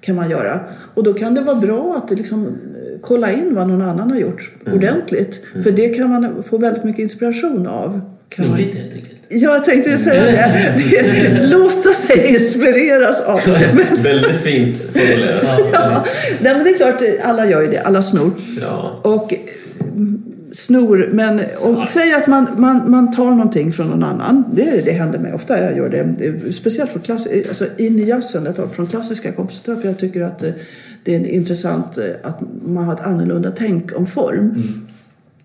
kan 0.00 0.16
man 0.16 0.30
göra. 0.30 0.60
Och 0.94 1.02
då 1.04 1.14
kan 1.14 1.34
det 1.34 1.40
vara 1.40 1.56
bra 1.56 2.02
att 2.04 2.18
liksom, 2.18 2.46
eh, 2.46 2.52
kolla 3.00 3.32
in 3.32 3.54
vad 3.54 3.68
någon 3.68 3.82
annan 3.82 4.10
har 4.10 4.18
gjort 4.18 4.52
ordentligt. 4.66 5.44
För 5.62 5.70
det 5.70 5.88
kan 5.88 6.10
man 6.10 6.42
få 6.42 6.58
väldigt 6.58 6.84
mycket 6.84 7.02
inspiration 7.02 7.66
av. 7.66 8.00
Kan 8.28 8.56
lite 8.56 8.78
helt 8.78 8.94
enkelt. 8.94 9.13
Ja, 9.34 9.54
jag 9.54 9.64
tänkte 9.64 9.98
säga 9.98 10.24
det. 10.24 10.74
det. 10.90 11.46
Låta 11.46 11.92
sig 11.92 12.34
inspireras 12.34 13.20
av. 13.20 13.40
Men, 13.74 14.02
Väldigt 14.02 14.40
fint 14.40 14.76
formulerat. 14.76 15.60
ja, 15.72 16.04
nej, 16.40 16.54
men 16.54 16.64
det 16.64 16.70
är 16.70 16.76
klart, 16.76 17.02
alla 17.22 17.50
gör 17.50 17.62
ju 17.62 17.68
det. 17.68 17.80
Alla 17.80 18.02
snor. 18.02 18.30
Ja. 18.60 19.00
Och 19.02 19.34
mm, 19.80 20.22
snor, 20.52 21.08
men 21.12 21.40
om, 21.60 21.86
säg 21.86 22.12
att 22.12 22.26
man, 22.26 22.46
man, 22.56 22.90
man 22.90 23.12
tar 23.12 23.30
någonting 23.30 23.72
från 23.72 23.86
någon 23.86 24.02
annan. 24.02 24.44
Det, 24.52 24.84
det 24.84 24.92
händer 24.92 25.18
mig 25.18 25.32
ofta. 25.34 25.60
Jag 25.60 25.76
gör 25.76 25.88
det. 25.88 26.52
speciellt 26.52 26.90
från 26.90 27.02
klass, 27.02 27.28
alltså 27.48 27.66
in 27.76 27.98
i 27.98 28.04
jazzen, 28.04 28.44
jag 28.44 28.56
tar 28.56 28.66
från 28.66 28.86
klassiska 28.86 29.32
kompositörer. 29.32 29.76
För 29.76 29.88
jag 29.88 29.98
tycker 29.98 30.22
att 30.22 30.42
eh, 30.42 30.50
det 31.04 31.14
är 31.14 31.26
intressant 31.26 31.98
eh, 31.98 32.04
att 32.22 32.40
man 32.66 32.84
har 32.84 32.94
ett 32.94 33.06
annorlunda 33.06 33.50
tänk 33.50 33.98
om 33.98 34.06
form. 34.06 34.62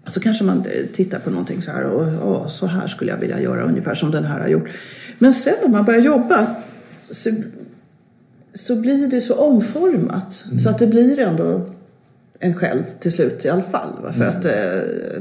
Så 0.09 0.19
kanske 0.19 0.43
man 0.43 0.57
eh, 0.57 0.85
tittar 0.93 1.19
på 1.19 1.29
någonting 1.29 1.61
så 1.61 1.71
här 1.71 1.83
och 1.83 2.01
"Åh, 2.31 2.47
så 2.47 2.65
här 2.65 2.87
skulle 2.87 3.11
jag 3.11 3.17
vilja 3.17 3.39
göra 3.41 3.63
ungefär 3.63 3.93
som 3.95 4.11
den 4.11 4.25
här 4.25 4.39
har 4.39 4.47
gjort. 4.47 4.67
Men 5.19 5.33
sen 5.33 5.53
när 5.61 5.69
man 5.69 5.85
börjar 5.85 6.01
jobba 6.01 6.55
så, 7.11 7.29
så 8.53 8.75
blir 8.75 9.07
det 9.07 9.21
så 9.21 9.35
omformat 9.35 10.45
så 10.63 10.69
att 10.69 10.79
det 10.79 10.87
blir 10.87 11.19
ändå 11.19 11.65
en 12.39 12.55
själv 12.55 12.83
till 12.99 13.11
slut 13.11 13.45
i 13.45 13.49
alla 13.49 13.61
fall. 13.61 13.89
va? 14.03 14.11
För 14.11 14.25
att 14.25 14.45
eh, 14.45 14.51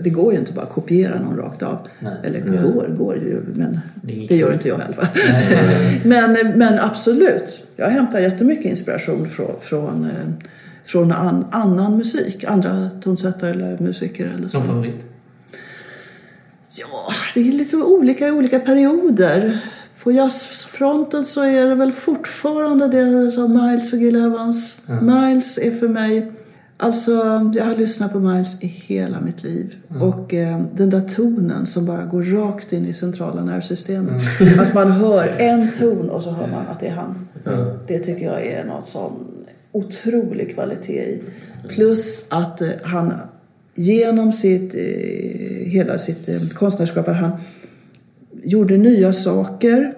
det 0.00 0.10
går 0.10 0.32
ju 0.32 0.38
inte 0.38 0.52
bara 0.52 0.62
att 0.66 0.72
kopiera 0.72 1.20
någon 1.20 1.36
rakt 1.36 1.62
av. 1.62 1.78
Nej. 2.00 2.12
Eller 2.24 2.40
går, 2.40 2.86
går 2.98 3.16
ju, 3.16 3.42
men 3.54 3.80
Det 4.02 4.26
det 4.28 4.36
gör 4.36 4.52
inte 4.52 4.68
jag 4.68 4.78
nej. 4.78 6.00
Men, 6.04 6.32
men 6.58 6.78
absolut, 6.78 7.62
jag 7.76 7.86
hämtar 7.86 8.18
jättemycket 8.18 8.64
inspiration 8.64 9.28
från, 9.28 9.54
från, 9.60 10.04
eh, 10.04 10.48
från 10.88 11.12
an, 11.12 11.46
annan 11.50 11.96
musik. 11.96 12.44
Andra 12.44 12.90
tonsättare 13.00 13.50
eller 13.50 13.78
musiker 13.78 14.26
eller 14.26 14.48
så. 14.48 14.58
Någon 14.58 14.66
favorit? 14.66 15.04
Ja, 16.78 17.12
det 17.34 17.48
är 17.48 17.52
lite 17.52 17.76
olika 17.76 18.28
i 18.28 18.30
olika 18.30 18.60
perioder. 18.60 19.64
På 20.02 20.12
jazzfronten 20.12 21.24
så 21.24 21.42
är 21.42 21.66
det 21.66 21.74
väl 21.74 21.92
fortfarande 21.92 22.88
det 22.88 23.30
som 23.30 23.52
Miles 23.52 23.92
och 23.92 23.98
Gil 23.98 24.16
Evans. 24.16 24.76
Miles 25.02 25.58
är 25.58 25.70
för 25.70 25.88
mig... 25.88 26.32
Alltså, 26.80 27.12
jag 27.54 27.64
har 27.64 27.76
lyssnat 27.76 28.12
på 28.12 28.20
Miles 28.20 28.62
i 28.62 28.66
hela 28.66 29.20
mitt 29.20 29.42
liv. 29.42 29.76
Och 30.00 30.34
eh, 30.34 30.62
den 30.74 30.90
där 30.90 31.00
tonen 31.00 31.66
som 31.66 31.86
bara 31.86 32.04
går 32.04 32.22
rakt 32.22 32.72
in 32.72 32.86
i 32.86 32.92
centrala 32.92 33.44
nervsystemet. 33.44 34.22
Att 34.60 34.74
man 34.74 34.92
hör 34.92 35.28
en 35.38 35.72
ton 35.72 36.10
och 36.10 36.22
så 36.22 36.30
hör 36.30 36.46
man 36.46 36.66
att 36.70 36.80
det 36.80 36.86
är 36.86 36.94
han. 36.94 37.28
Det 37.86 37.98
tycker 37.98 38.26
jag 38.26 38.46
är 38.46 38.64
något 38.64 38.86
sån 38.86 39.37
otrolig 39.72 40.54
kvalitet 40.54 41.02
i. 41.02 41.22
Plus 41.68 42.24
att 42.28 42.60
eh, 42.60 42.68
han 42.82 43.12
genom 43.74 44.32
sitt, 44.32 44.74
eh, 44.74 44.80
hela 45.66 45.98
sitt 45.98 46.28
eh, 46.28 46.48
konstnärskap, 46.48 47.06
han 47.06 47.30
gjorde 48.42 48.76
nya 48.76 49.12
saker. 49.12 49.94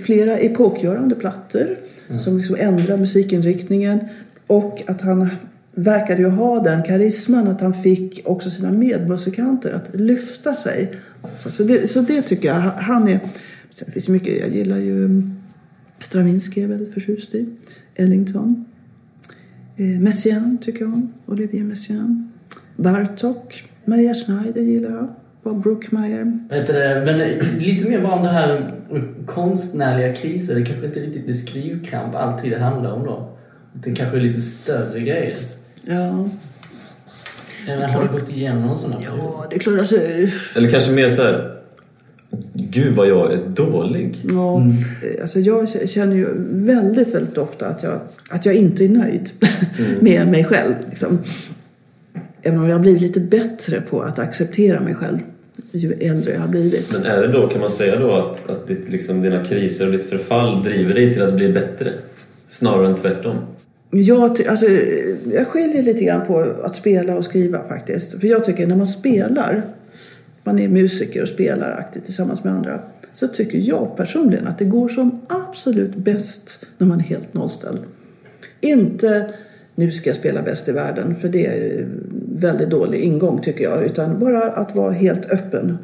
Flera 0.00 0.38
epokgörande 0.38 1.14
plattor 1.14 1.76
som 2.18 2.38
liksom 2.38 2.56
ändrade 2.58 3.00
musikinriktningen. 3.00 3.98
Och 4.46 4.82
att 4.86 5.00
han 5.00 5.28
verkade 5.74 6.22
ju 6.22 6.28
ha 6.28 6.62
den 6.62 6.82
karisman 6.82 7.48
att 7.48 7.60
han 7.60 7.74
fick 7.74 8.22
också 8.24 8.50
sina 8.50 8.72
medmusikanter 8.72 9.72
att 9.72 10.00
lyfta 10.00 10.54
sig. 10.54 10.92
Så, 11.50 11.62
det, 11.62 11.90
så 11.90 12.00
det 12.00 12.22
tycker 12.22 12.48
jag. 12.48 12.54
Han 12.60 13.08
är... 13.08 13.20
Sen 13.70 13.92
finns 13.92 14.08
mycket, 14.08 14.40
jag 14.40 14.50
gillar 14.50 14.78
ju 14.78 15.22
Stravinsky 15.98 16.60
är 16.60 16.62
jag 16.62 16.68
väldigt 16.68 16.94
förtjust 16.94 17.34
i. 17.34 17.46
Ellington. 17.96 18.64
Eh, 19.76 19.86
Messiaen 19.86 20.58
tycker 20.62 20.80
jag 20.80 20.94
om. 20.94 21.12
Olivier 21.26 21.64
Messiaen. 21.64 22.32
Bartok. 22.76 23.64
Maria 23.84 24.14
Schneider 24.14 24.62
gillar 24.62 24.90
jag. 24.90 25.08
Bob 25.42 25.62
Brookmeyer. 25.62 26.24
Men 27.04 27.18
lite 27.58 27.88
mer 27.88 28.00
bara 28.02 28.14
om 28.14 28.22
det 28.22 28.28
här 28.28 28.74
konstnärliga 29.26 30.14
kriser. 30.14 30.54
Det 30.54 30.64
kanske 30.64 30.86
inte 30.86 31.00
riktigt 31.00 31.28
är 31.28 31.32
skrivkramp 31.32 32.14
alltid 32.14 32.50
det 32.52 32.58
handlar 32.58 32.92
om 32.92 33.04
då. 33.04 33.36
Det 33.72 33.94
kanske 33.94 34.16
är 34.16 34.20
lite 34.20 34.40
större 34.40 35.00
grejer. 35.00 35.34
Ja, 35.84 36.28
Eller 37.68 37.88
har 37.88 38.02
du 38.02 38.08
gått 38.08 38.30
igenom 38.30 38.76
period? 38.92 39.04
ja 39.06 39.46
det 39.50 39.56
är 39.56 39.60
klart. 39.60 39.78
Alltså, 39.78 39.96
Eller 40.56 40.70
kanske 40.70 40.92
mer 40.92 41.08
så 41.08 41.22
här. 41.22 41.55
Gud 42.52 42.94
vad 42.94 43.08
jag 43.08 43.32
är 43.32 43.40
dålig. 43.46 44.16
ja, 44.28 44.58
eh, 44.58 45.22
alltså 45.22 45.40
jag 45.40 45.88
känner 45.88 46.16
ju 46.16 46.26
väldigt, 46.50 47.14
väldigt 47.14 47.38
ofta 47.38 47.66
att 47.66 47.82
jag, 47.82 48.00
att 48.28 48.46
jag 48.46 48.54
inte 48.54 48.84
är 48.84 48.88
nöjd 48.88 49.30
med 50.00 50.28
mig 50.28 50.44
själv. 50.44 50.74
Liksom. 50.88 51.18
Även 52.42 52.58
om 52.58 52.66
jag 52.66 52.76
har 52.76 52.82
blivit 52.82 53.02
lite 53.02 53.20
bättre 53.20 53.80
på 53.80 54.00
att 54.00 54.18
acceptera 54.18 54.80
mig 54.80 54.94
själv 54.94 55.18
ju 55.72 55.92
äldre 55.92 56.32
jag 56.32 56.40
har 56.40 56.48
blivit. 56.48 56.92
Men 56.92 57.04
är 57.04 57.22
det 57.22 57.28
då, 57.28 57.48
kan 57.48 57.60
man 57.60 57.70
säga 57.70 57.98
då 57.98 58.12
att, 58.12 58.50
att 58.50 58.66
ditt, 58.68 58.88
liksom, 58.88 59.22
dina 59.22 59.44
kriser 59.44 59.86
och 59.86 59.92
ditt 59.92 60.04
förfall 60.04 60.62
driver 60.62 60.94
dig 60.94 61.12
till 61.12 61.22
att 61.22 61.34
bli 61.34 61.52
bättre? 61.52 61.92
Snarare 62.46 62.86
än 62.86 62.94
tvärtom? 62.94 63.36
Jag, 63.90 64.48
alltså, 64.48 64.66
jag 65.32 65.46
skiljer 65.46 65.82
lite 65.82 66.04
grann 66.04 66.26
på 66.26 66.54
att 66.62 66.74
spela 66.74 67.16
och 67.16 67.24
skriva 67.24 67.68
faktiskt. 67.68 68.20
För 68.20 68.26
jag 68.26 68.44
tycker 68.44 68.66
när 68.66 68.76
man 68.76 68.86
spelar, 68.86 69.62
man 70.46 70.58
är 70.58 70.68
musiker 70.68 71.22
och 71.22 71.28
spelar 71.28 71.70
aktivt 71.70 72.04
tillsammans 72.04 72.44
med 72.44 72.52
andra, 72.52 72.80
så 73.12 73.28
tycker 73.28 73.58
jag 73.58 73.96
personligen 73.96 74.46
att 74.46 74.58
det 74.58 74.64
går 74.64 74.88
som 74.88 75.20
absolut 75.28 75.96
bäst 75.96 76.66
när 76.78 76.86
man 76.86 76.98
är 76.98 77.04
helt 77.04 77.34
nollställd. 77.34 77.80
Inte 78.60 79.30
nu 79.74 79.90
ska 79.90 80.10
jag 80.10 80.16
spela 80.16 80.42
bäst 80.42 80.68
i 80.68 80.72
världen, 80.72 81.16
för 81.16 81.28
det 81.28 81.46
är 81.46 81.88
väldigt 82.34 82.70
dålig 82.70 83.00
ingång 83.00 83.40
tycker 83.40 83.64
jag. 83.64 83.84
Utan 83.84 84.18
bara 84.18 84.42
att 84.42 84.76
vara 84.76 84.92
helt 84.92 85.30
öppen. 85.30 85.78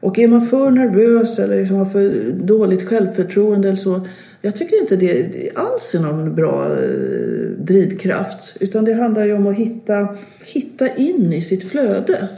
Och 0.00 0.18
är 0.18 0.28
man 0.28 0.46
för 0.46 0.70
nervös 0.70 1.38
eller 1.38 1.60
liksom 1.60 1.76
har 1.76 1.84
för 1.84 2.32
dåligt 2.32 2.88
självförtroende 2.88 3.68
eller 3.68 3.76
så. 3.76 4.06
Jag 4.42 4.56
tycker 4.56 4.80
inte 4.80 4.96
det 4.96 5.50
alls 5.54 5.94
är 5.94 6.00
någon 6.00 6.34
bra 6.34 6.66
eh, 6.66 7.50
drivkraft. 7.58 8.56
Utan 8.60 8.84
det 8.84 8.92
handlar 8.92 9.24
ju 9.24 9.32
om 9.32 9.46
att 9.46 9.56
hitta, 9.56 10.08
hitta 10.44 10.94
in 10.94 11.32
i 11.32 11.40
sitt 11.40 11.64
flöde. 11.64 12.28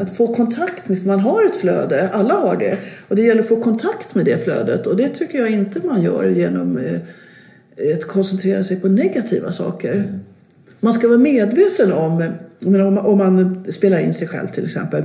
Att 0.00 0.16
få 0.16 0.34
kontakt 0.34 0.88
med, 0.88 0.98
för 0.98 1.06
man 1.06 1.20
har 1.20 1.44
ett 1.44 1.56
flöde, 1.56 2.08
alla 2.08 2.34
har 2.34 2.56
det. 2.56 2.78
Och 3.08 3.16
det 3.16 3.22
gäller 3.22 3.40
att 3.42 3.48
få 3.48 3.60
kontakt 3.62 4.14
med 4.14 4.24
det 4.24 4.44
flödet. 4.44 4.86
Och 4.86 4.96
det 4.96 5.08
tycker 5.08 5.38
jag 5.38 5.50
inte 5.50 5.80
man 5.86 6.02
gör 6.02 6.28
genom 6.28 6.78
eh, 6.78 7.94
att 7.94 8.04
koncentrera 8.04 8.64
sig 8.64 8.80
på 8.80 8.88
negativa 8.88 9.52
saker. 9.52 10.18
Man 10.80 10.92
ska 10.92 11.08
vara 11.08 11.18
medveten 11.18 11.92
om, 11.92 12.32
om, 12.64 12.72
man- 12.72 12.98
om 12.98 13.18
man 13.18 13.64
spelar 13.72 13.98
in 13.98 14.14
sig 14.14 14.28
själv 14.28 14.46
till 14.48 14.64
exempel. 14.64 15.04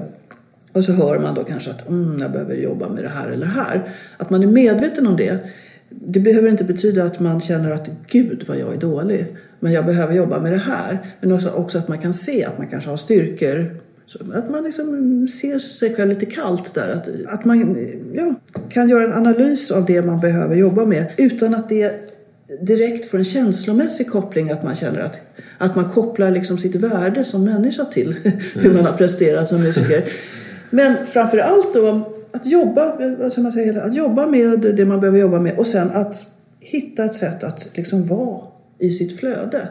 Och 0.71 0.85
så 0.85 0.91
hör 0.93 1.19
man 1.19 1.35
då 1.35 1.43
kanske 1.43 1.71
att 1.71 1.87
mm, 1.87 2.17
jag 2.21 2.31
behöver 2.31 2.55
jobba 2.55 2.89
med 2.89 3.03
det 3.03 3.09
här 3.09 3.27
eller 3.27 3.45
det 3.45 3.51
här. 3.51 3.89
Att 4.17 4.29
man 4.29 4.43
är 4.43 4.47
medveten 4.47 5.07
om 5.07 5.15
det. 5.17 5.37
Det 5.89 6.19
behöver 6.19 6.49
inte 6.49 6.63
betyda 6.63 7.03
att 7.03 7.19
man 7.19 7.41
känner 7.41 7.71
att 7.71 7.89
gud 8.07 8.43
vad 8.47 8.57
jag 8.57 8.73
är 8.73 8.77
dålig. 8.77 9.25
Men 9.59 9.71
jag 9.71 9.85
behöver 9.85 10.13
jobba 10.13 10.39
med 10.39 10.51
det 10.51 10.57
här. 10.57 10.99
Men 11.21 11.31
också, 11.31 11.49
också 11.49 11.77
att 11.77 11.87
man 11.87 11.99
kan 11.99 12.13
se 12.13 12.45
att 12.45 12.57
man 12.57 12.67
kanske 12.67 12.89
har 12.89 12.97
styrkor. 12.97 13.75
Så 14.05 14.19
att 14.33 14.49
man 14.49 14.63
liksom 14.63 15.27
ser 15.27 15.59
sig 15.59 15.95
själv 15.95 16.09
lite 16.09 16.25
kallt 16.25 16.73
där. 16.73 16.89
Att, 16.89 17.09
att 17.33 17.45
man 17.45 17.77
ja, 18.13 18.35
kan 18.69 18.89
göra 18.89 19.03
en 19.03 19.13
analys 19.13 19.71
av 19.71 19.85
det 19.85 20.01
man 20.01 20.19
behöver 20.19 20.55
jobba 20.55 20.85
med. 20.85 21.05
Utan 21.17 21.55
att 21.55 21.69
det 21.69 22.09
direkt 22.61 23.05
får 23.05 23.17
en 23.17 23.23
känslomässig 23.23 24.09
koppling. 24.09 24.51
Att 24.51 24.63
man 24.63 24.75
känner 24.75 24.99
att, 24.99 25.19
att 25.57 25.75
man 25.75 25.89
kopplar 25.89 26.31
liksom 26.31 26.57
sitt 26.57 26.75
värde 26.75 27.25
som 27.25 27.43
människa 27.43 27.85
till 27.85 28.15
hur 28.53 28.73
man 28.73 28.85
har 28.85 28.97
presterat 28.97 29.47
som 29.47 29.61
musiker. 29.61 30.03
Men 30.69 30.95
framför 31.05 31.37
allt 31.37 31.73
då 31.73 32.13
att 32.31 32.45
jobba, 32.45 32.95
vad 33.19 33.37
man 33.37 33.77
att 33.77 33.95
jobba 33.95 34.27
med 34.27 34.59
det 34.59 34.85
man 34.85 34.99
behöver 34.99 35.19
jobba 35.19 35.39
med 35.39 35.57
och 35.57 35.67
sen 35.67 35.91
att 35.91 36.25
hitta 36.59 37.05
ett 37.05 37.15
sätt 37.15 37.43
att 37.43 37.69
liksom 37.73 38.07
vara 38.07 38.41
i 38.79 38.89
sitt 38.89 39.19
flöde. 39.19 39.67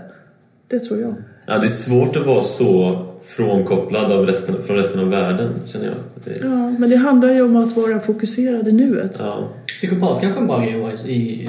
Det 0.68 0.79
tror 0.79 1.01
jag. 1.01 1.14
Ja, 1.53 1.59
det 1.59 1.67
är 1.67 1.69
svårt 1.69 2.17
att 2.17 2.27
vara 2.27 2.43
så 2.43 2.99
frånkopplad 3.25 4.12
av 4.12 4.27
resten, 4.27 4.62
från 4.67 4.77
resten 4.77 5.01
av 5.01 5.11
världen, 5.11 5.51
känner 5.67 5.87
jag. 5.87 5.95
Att 5.95 6.25
Det, 6.25 6.31
Ja, 6.43 6.75
men 6.79 6.91
det 6.91 6.97
handlar 6.97 7.33
ju 7.33 7.43
om 7.43 7.57
att 7.57 7.77
vara 7.77 8.01
fokuserad 8.01 8.69
i 8.69 8.73
nuet. 8.73 9.17
ja. 9.19 9.49
Psykopat 9.67 10.21
kanske 10.21 10.41
är 10.41 10.43
att 10.43 10.49
vara 10.49 10.93
i. 11.07 11.49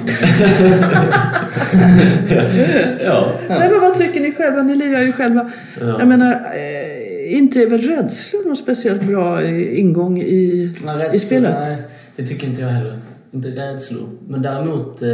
ja. 3.04 3.32
Nej, 3.48 3.70
men 3.70 3.80
vad 3.80 3.94
tycker 3.94 4.20
ni 4.20 4.32
själva? 4.32 4.62
Ni 4.62 4.76
lirar 4.76 5.00
ju 5.00 5.12
själva. 5.12 5.50
Ja. 5.80 5.98
Jag 5.98 6.08
menar, 6.08 6.32
eh, 6.32 7.36
inte 7.38 7.62
är 7.62 7.66
väl 7.66 7.80
rädsla 7.80 8.38
någon 8.46 8.56
speciellt 8.56 9.02
bra 9.06 9.42
eh, 9.42 9.80
ingång 9.80 10.18
i, 10.22 10.24
i 10.24 10.66
rädslor, 10.84 11.18
spelet? 11.18 11.54
nej, 11.60 11.76
det 12.16 12.26
tycker 12.26 12.46
inte 12.46 12.60
jag 12.60 12.68
heller. 12.68 12.98
Inte 13.32 13.48
rädslor. 13.48 14.08
Men 14.28 14.42
däremot, 14.42 15.02
eh, 15.02 15.08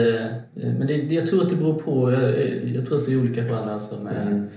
men 0.55 0.87
det, 0.87 0.95
jag 0.95 1.27
tror 1.27 1.43
att 1.43 1.49
det 1.49 1.57
beror 1.57 1.75
på, 1.75 2.13
jag, 2.13 2.23
jag 2.77 2.87
tror 2.87 2.99
att 2.99 3.07
det 3.07 3.13
är 3.13 3.21
olika 3.21 3.45
för 3.45 3.57
alla 3.57 3.73
alltså 3.73 3.95
med, 3.95 4.13
med 4.31 4.49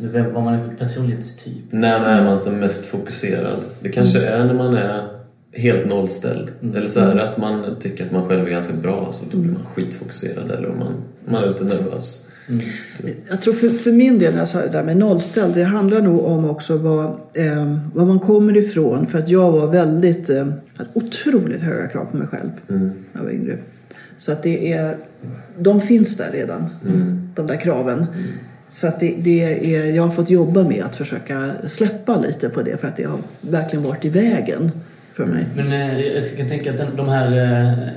vem, 0.00 0.32
vad 0.32 0.42
man 0.44 0.54
är 0.54 0.68
för 0.68 0.74
personlighetstyp. 0.74 1.64
När 1.70 2.00
är 2.00 2.24
man 2.24 2.40
som 2.40 2.56
mest 2.56 2.86
fokuserad? 2.86 3.58
Det 3.80 3.88
kanske 3.88 4.20
är 4.26 4.44
när 4.44 4.54
man 4.54 4.74
är 4.74 5.08
helt 5.52 5.86
nollställd. 5.86 6.52
Eller 6.74 6.86
så 6.86 7.00
är 7.00 7.14
det 7.14 7.28
att 7.28 7.38
man 7.38 7.76
tycker 7.80 8.06
att 8.06 8.12
man 8.12 8.28
själv 8.28 8.46
är 8.46 8.50
ganska 8.50 8.74
bra 8.74 9.12
så 9.12 9.24
då 9.30 9.36
blir 9.36 9.52
man 9.52 9.64
skitfokuserad. 9.64 10.50
Eller 10.50 10.70
om 10.70 10.78
man, 10.78 10.94
man 11.28 11.44
är 11.44 11.48
lite 11.48 11.64
nervös. 11.64 12.26
Jag 13.28 13.42
tror 13.42 13.54
för, 13.54 13.68
för 13.68 13.92
min 13.92 14.18
del, 14.18 14.32
när 14.32 14.38
jag 14.38 14.48
sa 14.48 14.60
det 14.60 14.68
där 14.68 14.84
med 14.84 14.96
nollställd, 14.96 15.54
det 15.54 15.64
handlar 15.64 16.00
nog 16.00 16.24
om 16.24 16.50
också 16.50 16.76
vad, 16.76 17.06
eh, 17.32 17.78
vad 17.94 18.06
man 18.06 18.20
kommer 18.20 18.56
ifrån. 18.56 19.06
För 19.06 19.18
att 19.18 19.28
jag 19.28 19.52
var 19.52 19.66
väldigt, 19.66 20.30
eh, 20.30 20.46
hade 20.76 20.90
otroligt 20.94 21.60
höga 21.60 21.86
krav 21.86 22.04
på 22.04 22.16
mig 22.16 22.26
själv 22.26 22.50
när 22.66 22.92
jag 23.12 23.22
var 23.22 23.30
yngre. 23.30 23.58
Så 24.16 24.32
att 24.32 24.42
det 24.42 24.72
är, 24.72 24.96
de 25.58 25.80
finns 25.80 26.16
där 26.16 26.30
redan, 26.32 26.70
de 27.34 27.46
där 27.46 27.56
kraven. 27.56 28.06
Så 28.70 28.86
att 28.86 29.00
det, 29.00 29.14
det 29.18 29.74
är, 29.74 29.96
jag 29.96 30.02
har 30.02 30.10
fått 30.10 30.30
jobba 30.30 30.62
med 30.62 30.84
att 30.84 30.96
försöka 30.96 31.52
släppa 31.66 32.20
lite 32.20 32.48
på 32.48 32.62
det 32.62 32.80
för 32.80 32.88
att 32.88 32.96
det 32.96 33.04
har 33.04 33.18
verkligen 33.40 33.84
varit 33.84 34.04
i 34.04 34.08
vägen 34.08 34.72
för 35.12 35.26
mig. 35.26 35.46
Men 35.56 35.72
eh, 35.72 36.00
jag 36.00 36.36
kan 36.36 36.48
tänka 36.48 36.70
att 36.70 36.76
den, 36.76 36.96
de 36.96 37.08
här 37.08 37.26
eh, 37.38 37.88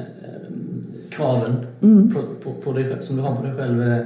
kraven 1.10 1.56
på, 2.14 2.22
på, 2.44 2.54
på 2.54 2.74
dig, 2.74 2.84
själv- 2.84 3.02
som 3.02 3.16
du 3.16 3.22
har 3.22 3.36
på 3.36 3.44
dig 3.44 3.54
själv 3.56 3.82
eh, 3.82 3.98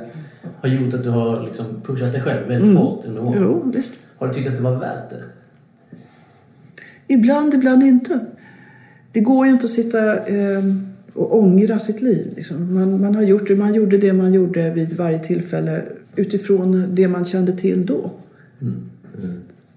har 0.61 0.69
gjort 0.69 0.93
att 0.93 1.03
du 1.03 1.09
har 1.09 1.45
liksom 1.45 1.65
pushat 1.83 2.11
dig 2.11 2.21
själv 2.21 2.47
väldigt 2.47 2.77
hårt 2.77 3.05
under 3.05 3.25
åren. 3.25 3.39
Jo, 3.41 3.71
visst. 3.75 3.91
Har 4.17 4.27
du 4.27 4.33
tyckt 4.33 4.47
att 4.47 4.55
det 4.55 4.61
var 4.61 4.75
värt 4.75 5.09
det? 5.09 5.23
Ibland, 7.07 7.53
ibland 7.53 7.83
inte. 7.83 8.19
Det 9.11 9.19
går 9.19 9.45
ju 9.45 9.51
inte 9.51 9.65
att 9.65 9.71
sitta 9.71 10.25
eh, 10.27 10.63
och 11.13 11.37
ångra 11.37 11.79
sitt 11.79 12.01
liv. 12.01 12.33
Liksom. 12.35 12.73
Man, 12.73 13.01
man, 13.01 13.15
har 13.15 13.23
gjort 13.23 13.47
det, 13.47 13.55
man 13.55 13.73
gjorde 13.73 13.97
det 13.97 14.13
man 14.13 14.33
gjorde 14.33 14.69
vid 14.69 14.97
varje 14.97 15.19
tillfälle 15.19 15.83
utifrån 16.19 16.95
det 16.95 17.07
man 17.07 17.25
kände 17.25 17.51
till 17.51 17.85
då. 17.85 18.11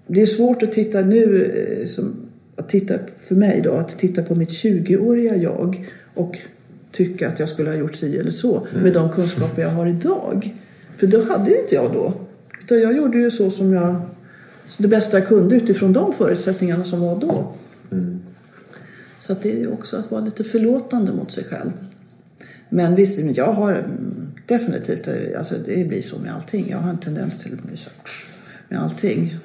Det 0.07 0.21
är 0.21 0.25
svårt 0.25 0.63
att 0.63 0.71
titta 0.71 1.01
nu, 1.01 1.45
eh, 1.45 1.87
som, 1.87 2.15
att 2.55 2.69
titta 2.69 2.93
för 3.17 3.35
mig 3.35 3.61
då, 3.63 3.71
att 3.71 3.99
titta 3.99 4.23
på 4.23 4.35
mitt 4.35 4.49
20-åriga 4.49 5.35
jag 5.35 5.89
och 6.13 6.37
tycka 6.91 7.27
att 7.27 7.39
jag 7.39 7.49
skulle 7.49 7.69
ha 7.69 7.77
gjort 7.77 7.95
si 7.95 8.17
eller 8.17 8.31
så 8.31 8.67
med 8.83 8.93
de 8.93 9.09
kunskaper 9.09 9.61
jag 9.61 9.69
har 9.69 9.87
idag. 9.87 10.55
För 10.97 11.07
då 11.07 11.23
hade 11.23 11.49
ju 11.49 11.57
inte 11.57 11.75
jag 11.75 11.93
då. 11.93 12.13
Utan 12.63 12.81
jag 12.81 12.97
gjorde 12.97 13.17
ju 13.17 13.31
så 13.31 13.49
som 13.49 13.73
jag 13.73 14.01
det 14.77 14.87
bästa 14.87 15.19
jag 15.19 15.27
kunde 15.27 15.55
utifrån 15.55 15.93
de 15.93 16.13
förutsättningarna 16.13 16.83
som 16.83 17.01
var 17.01 17.19
då. 17.19 17.53
Så 19.19 19.33
att 19.33 19.41
det 19.41 19.51
är 19.51 19.59
ju 19.59 19.67
också 19.67 19.97
att 19.97 20.11
vara 20.11 20.21
lite 20.21 20.43
förlåtande 20.43 21.11
mot 21.11 21.31
sig 21.31 21.43
själv. 21.43 21.71
Men 22.69 22.95
visst, 22.95 23.19
jag 23.19 23.53
har 23.53 23.73
mm, 23.73 24.30
definitivt, 24.51 25.07
eh, 25.07 25.13
alltså 25.37 25.55
det 25.65 25.87
blir 25.87 26.01
så 26.01 26.19
med 26.19 26.35
allting. 26.35 26.69
Jag 26.69 26.77
har 26.77 26.89
en 26.89 26.97
tendens 26.97 27.39
till 27.39 27.53
att 27.53 27.63
bli 27.63 27.77
så 27.77 27.89
med 28.71 28.81
allting. 28.81 29.37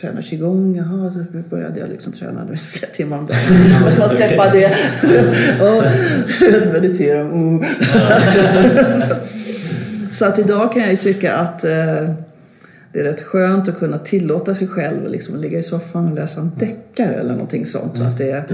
Tränar 0.00 0.22
qigong, 0.22 0.76
jaha, 0.76 1.24
då 1.32 1.38
började 1.50 1.80
jag 1.80 1.88
liksom 1.88 2.12
träna 2.12 2.46
flera 2.56 2.92
timmar 2.92 3.18
om 3.18 3.26
dagen. 3.26 3.38
Måste 3.84 4.00
man 4.00 4.08
släppa 4.08 4.52
det. 4.52 4.66
och 5.60 5.82
meditera. 6.72 7.20
Mm. 7.20 7.64
så 10.12 10.24
att 10.24 10.38
idag 10.38 10.72
kan 10.72 10.82
jag 10.82 10.90
ju 10.90 10.96
tycka 10.96 11.34
att 11.34 11.64
eh, 11.64 12.10
det 12.92 13.00
är 13.00 13.04
rätt 13.04 13.20
skönt 13.20 13.68
att 13.68 13.78
kunna 13.78 13.98
tillåta 13.98 14.54
sig 14.54 14.68
själv 14.68 15.08
liksom, 15.08 15.34
att 15.34 15.40
ligga 15.40 15.58
i 15.58 15.62
soffan 15.62 16.08
och 16.08 16.14
läsa 16.14 16.40
en 16.40 16.52
deckare 16.58 17.14
eller 17.14 17.32
någonting 17.32 17.66
sånt. 17.66 17.96
Så 17.96 18.02
att 18.02 18.18
det, 18.18 18.44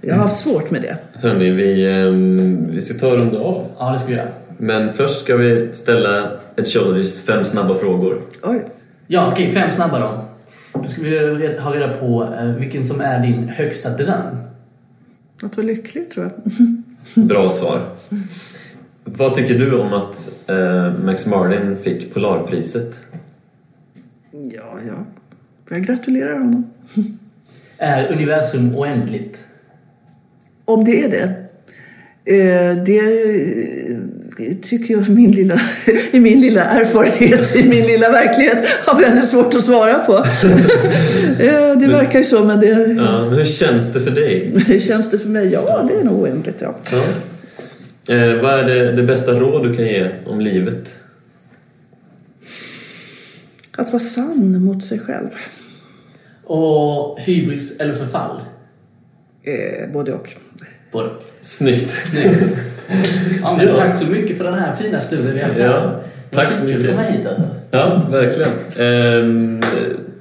jag 0.00 0.14
har 0.14 0.22
haft 0.22 0.40
svårt 0.40 0.70
med 0.70 0.82
det. 0.82 0.96
Hörni, 1.12 1.50
vi, 1.50 1.86
ehm, 1.86 2.66
vi 2.70 2.82
ska 2.82 2.98
ta 2.98 3.08
och 3.08 3.18
runda 3.18 3.38
av. 3.38 3.66
Ja, 3.78 3.92
det 3.92 3.98
skulle 3.98 4.16
jag 4.16 4.26
göra. 4.26 4.34
Men 4.58 4.92
först 4.92 5.20
ska 5.20 5.36
vi 5.36 5.72
ställa 5.72 6.30
Ed 6.56 6.68
Shoulders 6.68 7.20
fem 7.24 7.44
snabba 7.44 7.74
frågor. 7.74 8.22
Oj. 8.42 8.64
Ja, 9.06 9.32
okej, 9.32 9.50
fem 9.50 9.70
snabba 9.70 9.98
då. 9.98 10.24
Då 10.80 10.88
ska 10.88 11.02
vi 11.02 11.58
ha 11.58 11.74
reda 11.74 11.94
på 11.94 12.34
eh, 12.40 12.46
vilken 12.46 12.84
som 12.84 13.00
är 13.00 13.22
din 13.22 13.48
högsta 13.48 13.90
dröm. 13.90 14.36
Att 15.42 15.56
vara 15.56 15.66
lycklig 15.66 16.10
tror 16.10 16.26
jag. 16.26 16.52
Bra 17.26 17.50
svar. 17.50 17.80
Vad 19.04 19.34
tycker 19.34 19.54
du 19.54 19.78
om 19.78 19.92
att 19.92 20.30
eh, 20.46 20.92
Max 21.04 21.26
Martin 21.26 21.76
fick 21.76 22.14
Polarpriset? 22.14 22.98
Ja, 24.30 24.78
ja. 24.88 25.06
Jag 25.68 25.82
gratulerar 25.82 26.38
honom. 26.38 26.70
Är 27.78 28.12
universum 28.12 28.74
oändligt? 28.74 29.44
Om 30.64 30.84
det 30.84 31.04
är 31.04 31.10
det. 31.10 31.48
Eh, 32.34 32.84
det 32.84 32.98
eh, 34.38 34.54
tycker 34.62 34.94
jag 34.94 35.08
min 35.08 35.30
lilla, 35.30 35.60
i 36.12 36.20
min 36.20 36.40
lilla 36.40 36.64
erfarenhet, 36.64 37.56
i 37.56 37.68
min 37.68 37.86
lilla 37.86 38.10
verklighet 38.10 38.64
har 38.86 39.00
väldigt 39.00 39.28
svårt 39.28 39.54
att 39.54 39.64
svara 39.64 39.94
på. 39.98 40.24
Eh, 41.38 41.78
det 41.78 41.86
verkar 41.86 42.18
ju 42.18 42.24
så, 42.24 42.44
men 42.44 42.60
det, 42.60 42.66
Ja, 42.96 43.24
men 43.24 43.38
hur 43.38 43.44
känns 43.44 43.92
det 43.92 44.00
för 44.00 44.10
dig? 44.10 44.52
hur 44.66 44.80
känns 44.80 45.10
det 45.10 45.18
för 45.18 45.28
mig? 45.28 45.48
Ja, 45.52 45.88
det 45.88 46.00
är 46.00 46.04
nog 46.04 46.22
oändligt. 46.22 46.60
Ja. 46.60 46.74
Ja. 46.92 48.14
Eh, 48.14 48.42
vad 48.42 48.60
är 48.60 48.64
det, 48.64 48.92
det 48.92 49.02
bästa 49.02 49.32
råd 49.32 49.62
du 49.62 49.74
kan 49.74 49.86
ge 49.86 50.10
om 50.26 50.40
livet? 50.40 50.94
Att 53.76 53.92
vara 53.92 54.02
sann 54.02 54.64
mot 54.64 54.84
sig 54.84 54.98
själv. 54.98 55.28
Och 56.44 57.20
hybris 57.20 57.76
eller 57.80 57.94
förfall? 57.94 58.40
Eh, 59.42 59.92
både 59.92 60.12
och. 60.12 60.36
Både. 60.92 61.10
Snyggt! 61.40 61.94
Ja, 63.42 63.56
men 63.56 63.66
Ja. 63.68 63.74
Tack 63.76 63.96
så 63.96 64.06
mycket 64.06 64.36
för 64.36 64.44
den 64.44 64.54
här 64.54 64.76
fina 64.76 65.00
stunden 65.00 65.34
vi 65.34 65.40
har 65.40 65.48
haft. 65.48 65.60
Ja, 65.60 65.90
tack 66.30 66.52
så 66.52 66.64
mycket. 66.64 66.86
komma 66.90 67.02
hit 67.02 67.26
alltså. 67.26 67.42
Ja, 67.70 68.02
verkligen. 68.10 68.50
Ehm, 68.78 69.60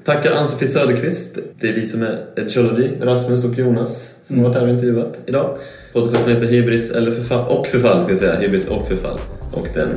tackar 0.05 0.31
Ann-Sofie 0.31 0.67
Söderqvist. 0.67 1.37
Det 1.59 1.67
är 1.69 1.73
vi 1.73 1.85
som 1.85 2.03
är 2.03 2.19
Edgeology, 2.35 2.89
Rasmus 3.01 3.45
och 3.45 3.57
Jonas 3.57 4.15
som 4.23 4.37
har 4.37 4.45
varit 4.45 4.55
här 4.55 4.63
och 4.63 4.69
intervjuat 4.69 5.21
idag. 5.25 5.57
Podcasten 5.93 6.33
heter 6.33 6.47
Hybris 6.47 6.91
eller 6.91 7.11
förfall, 7.11 7.47
och 7.47 7.67
förfall 7.67 8.03
ska 8.03 8.11
jag 8.11 8.19
säga. 8.19 8.39
Hybris 8.39 8.67
och 8.67 8.87
förfall. 8.87 9.19
Och 9.51 9.67
den, 9.73 9.89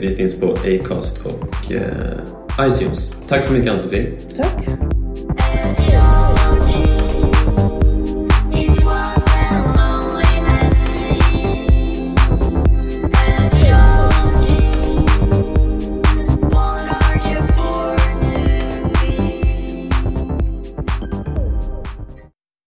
vi 0.00 0.16
finns 0.16 0.40
på 0.40 0.52
Acast 0.52 1.20
och 1.24 1.72
eh, 1.72 2.70
iTunes. 2.70 3.14
Tack 3.28 3.44
så 3.44 3.52
mycket 3.52 3.70
Ann-Sofie. 3.70 4.06
Tack. 4.36 4.91